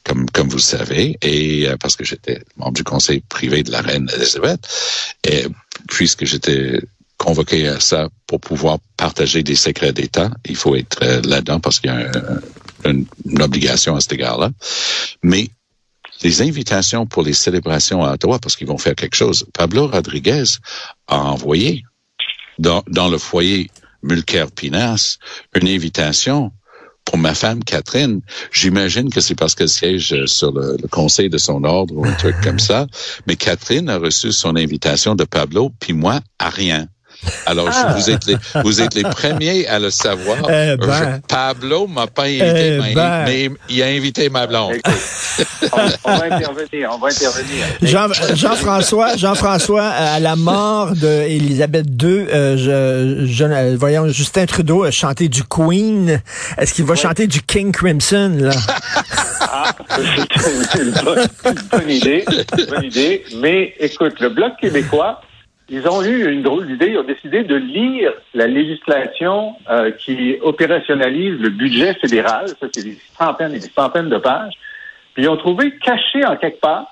comme 0.05 0.29
comme 0.29 0.49
vous 0.49 0.57
le 0.57 0.63
savez, 0.63 1.17
et 1.23 1.67
parce 1.81 1.97
que 1.97 2.05
j'étais 2.05 2.43
membre 2.59 2.75
du 2.75 2.85
conseil 2.85 3.23
privé 3.27 3.63
de 3.63 3.71
la 3.71 3.81
reine 3.81 4.11
Elisabeth, 4.15 4.69
et 5.25 5.47
puisque 5.89 6.27
j'étais 6.27 6.83
convoqué 7.19 7.69
à 7.69 7.81
ça 7.81 8.09
pour 8.27 8.41
pouvoir 8.41 8.79
partager 8.97 9.43
des 9.43 9.57
secrets 9.57 9.93
d'État, 9.93 10.31
il 10.49 10.57
faut 10.57 10.75
être 10.77 10.99
euh, 11.03 11.21
là-dedans 11.25 11.61
parce 11.61 11.81
qu'il 11.81 11.91
y 11.91 11.93
a 11.93 11.97
un- 11.97 12.91
une, 12.91 13.05
une 13.27 13.43
obligation 13.43 13.97
à 13.97 14.01
cet 14.01 14.13
égard-là. 14.15 14.51
Mais 15.23 15.49
les 16.23 16.43
invitations 16.43 17.07
pour 17.07 17.23
les 17.23 17.33
célébrations 17.33 18.05
à 18.05 18.13
Ottawa, 18.15 18.39
parce 18.39 18.57
qu'ils 18.57 18.67
vont 18.69 18.79
faire 18.79 18.95
quelque 18.95 19.17
chose. 19.17 19.47
Pablo 19.53 19.89
Rodriguez 19.89 20.45
a 21.09 21.19
envoyé 21.19 21.83
dans, 22.59 22.83
dans 22.89 23.09
le 23.09 23.19
foyer 23.19 23.71
Mulcair-Pinas 24.03 25.19
une 25.55 25.69
invitation 25.69 26.53
pour 27.05 27.19
ma 27.19 27.35
femme 27.35 27.65
Catherine. 27.65 28.21
J'imagine 28.53 29.11
que 29.11 29.21
c'est 29.21 29.35
parce 29.35 29.55
qu'elle 29.55 29.69
siège 29.69 30.15
sur 30.27 30.53
le, 30.53 30.77
le, 30.81 30.89
conseil 30.89 31.31
de 31.31 31.39
son 31.39 31.65
ordre 31.65 31.95
ou 31.97 32.05
un 32.05 32.13
truc 32.15 32.37
comme 32.43 32.59
ça. 32.71 32.87
Mais 33.27 33.37
Catherine 33.37 33.89
a 33.89 33.99
reçu 33.99 34.31
son 34.33 34.57
invitation 34.57 35.15
de 35.15 35.25
Pablo, 35.25 35.73
puis 35.81 35.93
moi, 35.95 36.21
à 36.39 36.51
rien. 36.51 36.87
Alors, 37.47 37.69
ah. 37.73 37.95
vous, 37.97 38.11
êtes 38.11 38.27
les, 38.27 38.37
vous 38.63 38.81
êtes 38.81 38.95
les 38.95 39.03
premiers 39.03 39.67
à 39.67 39.79
le 39.79 39.91
savoir. 39.91 40.39
Eh 40.51 40.77
ben. 40.77 41.21
Pablo 41.29 41.87
m'a 41.87 42.07
pas 42.07 42.25
invité, 42.25 42.77
Eh 42.77 42.81
mais, 42.81 42.95
ben. 42.95 43.25
mais 43.27 43.51
il 43.69 43.83
a 43.83 43.87
invité 43.87 44.29
ma 44.29 44.47
blonde. 44.47 44.75
on, 45.73 45.79
on 46.05 46.17
va 46.17 46.25
intervenir, 46.37 46.91
on 46.95 46.99
va 46.99 47.09
intervenir. 47.09 47.65
Jean, 47.83 48.07
Jean-François, 48.35 49.17
Jean-François, 49.17 49.87
à 49.89 50.21
la 50.21 50.37
mort 50.37 50.93
d'Élisabeth 50.93 51.87
II, 52.03 52.27
euh, 52.33 52.57
je, 52.57 53.27
je, 53.27 53.45
euh, 53.45 53.77
voyons, 53.79 54.09
Justin 54.09 54.47
Trudeau 54.47 54.85
a 54.85 54.91
chanté 54.91 55.29
du 55.29 55.43
Queen. 55.45 56.21
Est-ce 56.57 56.75
qu'il 56.75 56.85
va 56.85 56.93
Ouais. 56.95 56.97
chanter 56.97 57.27
du 57.27 57.43
King 57.43 57.73
Crimson, 57.73 58.37
là? 58.41 58.51
Ah, 59.41 59.73
c'est 60.73 60.83
une 60.83 60.91
bonne, 61.05 61.27
une 61.47 61.63
bonne 61.71 61.91
idée, 61.91 62.25
une 62.59 62.67
bonne 62.67 62.85
idée. 62.85 63.25
Mais 63.41 63.75
écoute, 63.81 64.15
le 64.21 64.29
Bloc 64.31 64.53
québécois, 64.61 65.21
ils 65.69 65.87
ont 65.89 66.03
eu 66.03 66.31
une 66.33 66.43
drôle 66.43 66.67
d'idée. 66.67 66.89
Ils 66.93 66.99
ont 66.99 67.05
décidé 67.05 67.45
de 67.45 67.55
lire 67.57 68.13
la 68.35 68.47
législation 68.47 69.55
euh, 69.71 69.91
qui 69.91 70.37
opérationnalise 70.43 71.39
le 71.41 71.51
budget 71.51 71.95
fédéral. 71.95 72.49
Ça, 72.49 72.67
c'est 72.73 72.83
des 72.85 72.99
centaines 73.19 73.55
et 73.55 73.59
des 73.61 73.69
centaines 73.75 74.09
de 74.09 74.19
pages. 74.19 74.55
Puis 75.15 75.25
ils 75.25 75.29
ont 75.29 75.37
trouvé 75.37 75.77
caché 75.79 76.25
en 76.25 76.37
quelque 76.37 76.61
part 76.61 76.87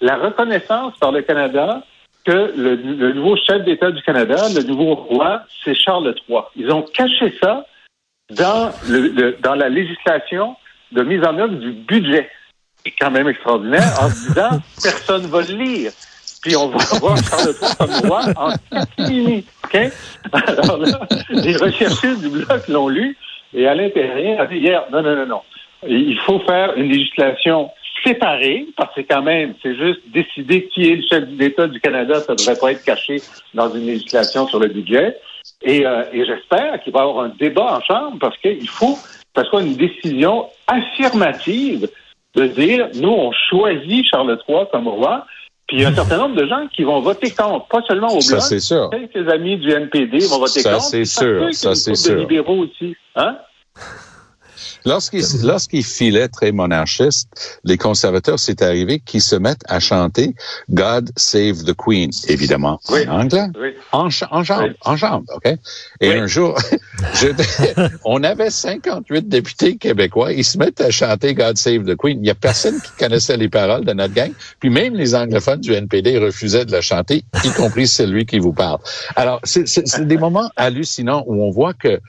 la 0.00 0.16
reconnaissance 0.16 0.94
par 0.98 1.10
le 1.12 1.22
Canada 1.22 1.82
que 2.24 2.52
le, 2.56 2.74
le 2.74 3.12
nouveau 3.14 3.36
chef 3.36 3.64
d'État 3.64 3.90
du 3.90 4.02
Canada, 4.02 4.36
le 4.54 4.62
nouveau 4.62 4.94
roi, 4.94 5.42
c'est 5.64 5.74
Charles 5.74 6.14
III. 6.28 6.40
Ils 6.56 6.70
ont 6.70 6.82
caché 6.82 7.34
ça 7.42 7.64
dans, 8.30 8.70
le, 8.88 9.08
le- 9.08 9.36
dans 9.40 9.54
la 9.54 9.68
législation 9.68 10.54
de 10.92 11.02
mise 11.02 11.24
en 11.24 11.38
œuvre 11.38 11.54
du 11.54 11.72
budget. 11.72 12.28
C'est 12.84 12.92
quand 13.00 13.10
même 13.10 13.28
extraordinaire 13.28 13.90
en 14.02 14.08
disant 14.08 14.60
personne 14.82 15.26
va 15.26 15.40
le 15.42 15.54
lire. 15.54 15.92
Puis 16.42 16.56
on 16.56 16.68
va 16.68 16.78
avoir 16.94 17.16
Charles 17.16 17.54
III 17.60 17.76
comme 17.78 18.08
roi 18.08 18.22
en 18.36 18.52
catimini. 18.70 19.44
OK? 19.64 19.78
Alors 20.32 20.78
là, 20.78 21.00
les 21.30 21.56
recherchistes 21.56 22.20
du 22.20 22.28
Bloc 22.28 22.68
l'ont 22.68 22.88
lu 22.88 23.16
et 23.54 23.66
à 23.66 23.74
l'intérieur, 23.74 24.40
a 24.40 24.46
dit 24.46 24.58
hier, 24.58 24.84
non, 24.92 25.02
non, 25.02 25.16
non, 25.16 25.26
non. 25.26 25.40
Il 25.86 26.18
faut 26.20 26.40
faire 26.40 26.74
une 26.76 26.90
législation 26.90 27.70
séparée, 28.04 28.66
parce 28.76 28.94
que 28.94 29.00
quand 29.00 29.22
même, 29.22 29.54
c'est 29.62 29.74
juste 29.74 30.00
décider 30.08 30.68
qui 30.68 30.90
est 30.90 30.96
le 30.96 31.02
chef 31.08 31.28
d'État 31.28 31.66
du 31.66 31.80
Canada, 31.80 32.20
ça 32.20 32.32
ne 32.32 32.38
devrait 32.38 32.56
pas 32.56 32.72
être 32.72 32.84
caché 32.84 33.20
dans 33.54 33.70
une 33.70 33.86
législation 33.86 34.46
sur 34.46 34.60
le 34.60 34.68
budget. 34.68 35.16
Et, 35.62 35.86
euh, 35.86 36.04
et 36.12 36.24
j'espère 36.24 36.80
qu'il 36.82 36.92
va 36.92 37.00
y 37.00 37.02
avoir 37.02 37.24
un 37.24 37.32
débat 37.38 37.78
en 37.78 37.80
Chambre 37.80 38.18
parce 38.20 38.36
qu'il 38.38 38.68
faut 38.68 38.94
que 39.34 39.42
ce 39.42 39.48
soit 39.48 39.62
une 39.62 39.76
décision 39.76 40.46
affirmative 40.66 41.88
de 42.34 42.46
dire 42.46 42.88
nous, 42.94 43.08
on 43.08 43.32
choisit 43.32 44.06
Charles 44.06 44.38
III 44.48 44.64
comme 44.70 44.88
roi. 44.88 45.26
Puis 45.68 45.76
il 45.76 45.82
y 45.82 45.84
a 45.84 45.90
un 45.90 45.94
certain 45.94 46.16
nombre 46.16 46.34
de 46.34 46.46
gens 46.46 46.66
qui 46.74 46.82
vont 46.82 47.00
voter 47.00 47.30
contre, 47.30 47.66
pas 47.68 47.82
seulement 47.86 48.08
au 48.16 48.20
Ça, 48.22 48.36
Bloc. 48.36 48.42
c'est 48.46 48.58
sûr. 48.60 48.88
Quelques 48.90 49.30
amis 49.30 49.58
du 49.58 49.70
NPD 49.70 50.18
vont 50.26 50.38
voter 50.38 50.60
Ça, 50.60 50.72
contre. 50.72 50.84
c'est 50.86 51.04
Ça 51.04 51.20
sûr. 51.20 51.38
se 51.40 51.44
peut 51.44 51.52
Ça, 51.52 51.74
c'est 51.74 51.94
sûr. 51.94 52.16
libéraux 52.16 52.64
aussi. 52.64 52.96
Hein? 53.16 53.36
Lorsqu'il 54.88 55.22
lorsqu'il 55.42 55.84
filait 55.84 56.28
très 56.28 56.50
monarchiste, 56.50 57.28
les 57.64 57.76
conservateurs, 57.76 58.38
c'est 58.38 58.62
arrivé 58.62 59.00
qu'ils 59.00 59.20
se 59.22 59.36
mettent 59.36 59.64
à 59.68 59.80
chanter 59.80 60.34
God 60.70 61.10
Save 61.16 61.64
the 61.64 61.74
Queen, 61.76 62.10
évidemment 62.28 62.80
Oui. 62.88 63.06
en 63.08 63.20
anglais, 63.20 63.46
Oui. 63.60 63.74
en, 63.92 64.08
en 64.30 64.40
Oui. 64.42 64.70
en 64.84 64.96
chambre, 64.96 65.24
OK? 65.36 65.54
Et 66.00 66.12
un 66.14 66.26
jour, 66.26 66.58
je- 67.20 67.28
on 68.04 68.22
avait 68.24 68.50
58 68.50 69.28
députés 69.28 69.76
québécois, 69.76 70.32
ils 70.32 70.44
se 70.44 70.56
mettent 70.58 70.80
à 70.80 70.90
chanter 70.90 71.34
God 71.34 71.58
Save 71.58 71.84
the 71.84 71.96
Queen. 71.96 72.18
Il 72.22 72.26
y 72.26 72.30
a 72.30 72.34
personne 72.34 72.80
qui 72.80 72.90
connaissait 72.98 73.36
les 73.36 73.48
paroles 73.50 73.84
de 73.84 73.92
notre 73.92 74.14
gang, 74.14 74.32
puis 74.60 74.70
même 74.70 74.94
les 74.94 75.14
anglophones 75.14 75.60
du 75.60 75.72
NPD 75.74 76.18
refusaient 76.18 76.64
de 76.64 76.72
la 76.72 76.80
chanter, 76.80 77.24
y 77.44 77.50
compris 77.50 77.86
celui 77.86 78.24
qui 78.26 78.38
vous 78.38 78.52
parle. 78.54 78.78
Alors, 79.16 79.40
c'est 79.44 80.06
des 80.06 80.16
moments 80.16 80.50
hallucinants 80.56 81.24
où 81.26 81.42
on 81.44 81.50
voit 81.50 81.74
que 81.74 82.00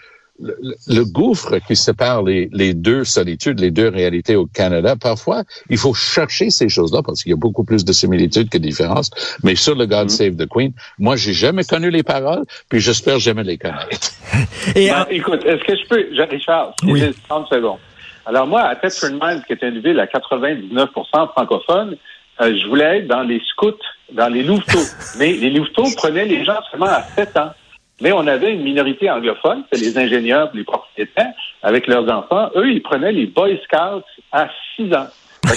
le, 0.41 0.56
le- 0.62 0.75
le 0.88 1.06
gouffre 1.06 1.58
qui 1.67 1.75
sépare 1.75 2.23
les, 2.23 2.49
les 2.54 2.73
deux 2.73 3.04
solitudes, 3.04 3.60
les 3.60 3.71
deux 3.71 3.89
réalités 3.89 4.36
au 4.36 4.45
Canada, 4.45 4.95
parfois, 4.95 5.43
il 5.69 5.78
faut 5.78 5.93
chercher 5.93 6.49
ces 6.49 6.69
choses-là 6.69 7.02
parce 7.06 7.23
qu'il 7.23 7.32
y 7.32 7.34
a 7.34 7.38
beaucoup 7.38 7.63
plus 7.63 7.84
de 7.86 7.91
similitudes 7.91 8.49
que 8.49 8.58
de 8.58 8.63
différences. 8.63 9.10
Mais 9.43 9.56
sur 9.56 9.75
le 9.75 9.86
God 9.86 10.10
Save 10.10 10.36
the 10.36 10.47
Queen, 10.47 10.71
moi, 10.97 11.15
j'ai 11.15 11.34
jamais 11.34 11.63
connu 11.63 11.89
les 11.89 12.04
paroles, 12.04 12.45
puis 12.69 12.80
j'espère 12.80 13.19
jamais 13.19 13.43
les 13.43 13.58
connaître. 13.58 14.12
Et, 14.75 14.89
Ben, 14.89 15.02
en- 15.02 15.10
écoute, 15.10 15.43
est-ce 15.45 15.63
que 15.63 15.75
je 15.75 15.88
peux, 15.88 16.06
je- 16.15 16.30
Richard, 16.30 16.73
si 16.80 16.91
Oui. 16.91 16.99
j'ai 17.02 17.13
30 17.28 17.47
secondes. 17.49 17.80
Alors 18.25 18.45
moi, 18.47 18.62
à 18.62 18.75
Thetford 18.75 19.12
Mines, 19.12 19.41
qui 19.47 19.54
est 19.54 19.62
une 19.63 19.80
ville 19.80 19.99
à 19.99 20.06
99% 20.06 21.32
francophone, 21.32 21.95
euh, 22.41 22.56
je 22.62 22.67
voulais 22.67 22.99
être 22.99 23.08
dans 23.08 23.23
les 23.23 23.41
scouts, 23.52 23.71
dans 24.13 24.30
les 24.30 24.43
louveteaux. 24.43 24.86
Mais 25.19 25.34
les 25.34 25.49
louveteaux 25.49 25.88
prenaient 25.97 26.25
les 26.25 26.45
gens 26.45 26.60
seulement 26.71 26.86
à 26.88 27.04
7 27.15 27.36
ans. 27.38 27.52
Mais 28.01 28.12
on 28.12 28.25
avait 28.27 28.53
une 28.53 28.63
minorité 28.63 29.09
anglophone, 29.09 29.63
c'est 29.71 29.79
les 29.79 29.97
ingénieurs, 29.97 30.49
les 30.53 30.63
propriétaires, 30.63 31.33
avec 31.63 31.88
leurs 31.88 32.09
enfants. 32.09 32.49
Eux, 32.55 32.71
ils 32.71 32.81
prenaient 32.81 33.12
les 33.12 33.25
Boy 33.25 33.59
Scouts 33.65 34.03
à 34.31 34.47
6 34.75 34.93
ans. 34.93 35.07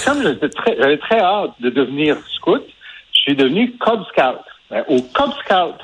Comme 0.04 0.22
j'étais 0.22 0.48
très- 0.48 0.76
j'avais 0.78 0.98
très 0.98 1.20
hâte 1.20 1.50
de 1.60 1.70
devenir 1.70 2.16
scout, 2.36 2.62
je 3.12 3.20
suis 3.20 3.36
devenu 3.36 3.72
Cub 3.78 4.00
Scout. 4.12 4.40
Ben, 4.70 4.84
au 4.88 5.00
Cub 5.00 5.30
Scout 5.44 5.74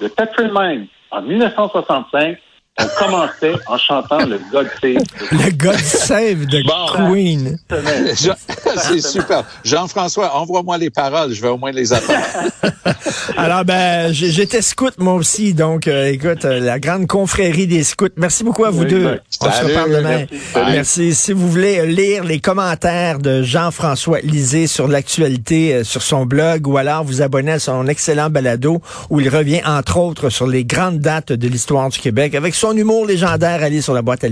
de 0.00 0.08
Mines, 0.52 0.86
en 1.10 1.22
1965, 1.22 2.38
on 2.80 2.86
commençait 3.04 3.54
en 3.66 3.76
chantant 3.76 4.24
le 4.24 4.38
God 4.52 4.68
Save 4.80 5.02
the 5.02 5.32
le 5.32 5.50
God 5.56 5.74
Save 5.76 6.46
the 6.46 6.64
Bon. 6.64 7.10
Queen. 7.12 7.58
C'est 8.14 9.00
super. 9.00 9.42
Jean-François, 9.64 10.34
envoie-moi 10.36 10.78
les 10.78 10.90
paroles, 10.90 11.32
je 11.32 11.42
vais 11.42 11.48
au 11.48 11.58
moins 11.58 11.72
les 11.72 11.92
apprendre. 11.92 12.20
Alors, 13.36 13.64
ben, 13.64 14.12
j'étais 14.12 14.62
scout, 14.62 14.94
moi 14.98 15.14
aussi. 15.14 15.54
Donc, 15.54 15.86
euh, 15.86 16.06
écoute, 16.10 16.44
euh, 16.44 16.60
la 16.60 16.78
grande 16.78 17.06
confrérie 17.06 17.66
des 17.66 17.84
scouts. 17.84 18.08
Merci 18.16 18.44
beaucoup 18.44 18.64
à 18.64 18.70
vous 18.70 18.82
Oui, 18.82 18.88
deux. 18.88 19.04
ben, 19.04 19.20
On 19.40 19.50
se 19.50 19.64
reparle 19.64 19.90
demain. 19.96 20.24
merci. 20.54 21.14
Si 21.14 21.32
vous 21.32 21.48
voulez 21.48 21.78
euh, 21.80 21.86
lire 21.86 22.24
les 22.24 22.40
commentaires 22.40 23.18
de 23.18 23.42
Jean-François 23.42 24.20
Lisée 24.22 24.66
sur 24.66 24.88
l'actualité 24.88 25.74
euh, 25.74 25.84
sur 25.84 26.02
son 26.02 26.26
blog 26.26 26.66
ou 26.66 26.76
alors 26.76 27.04
vous 27.04 27.22
abonner 27.22 27.52
à 27.52 27.58
son 27.58 27.86
excellent 27.86 28.30
balado 28.30 28.80
où 29.10 29.20
il 29.20 29.28
revient, 29.28 29.60
entre 29.64 29.98
autres, 29.98 30.30
sur 30.30 30.46
les 30.46 30.64
grandes 30.64 30.98
dates 31.00 31.32
de 31.32 31.48
l'histoire 31.48 31.88
du 31.88 31.98
Québec 31.98 32.34
avec 32.34 32.54
son 32.54 32.76
humour 32.76 33.06
légendaire. 33.06 33.62
Allez 33.62 33.80
sur 33.82 33.94
la 33.94 34.02
boîte 34.02 34.24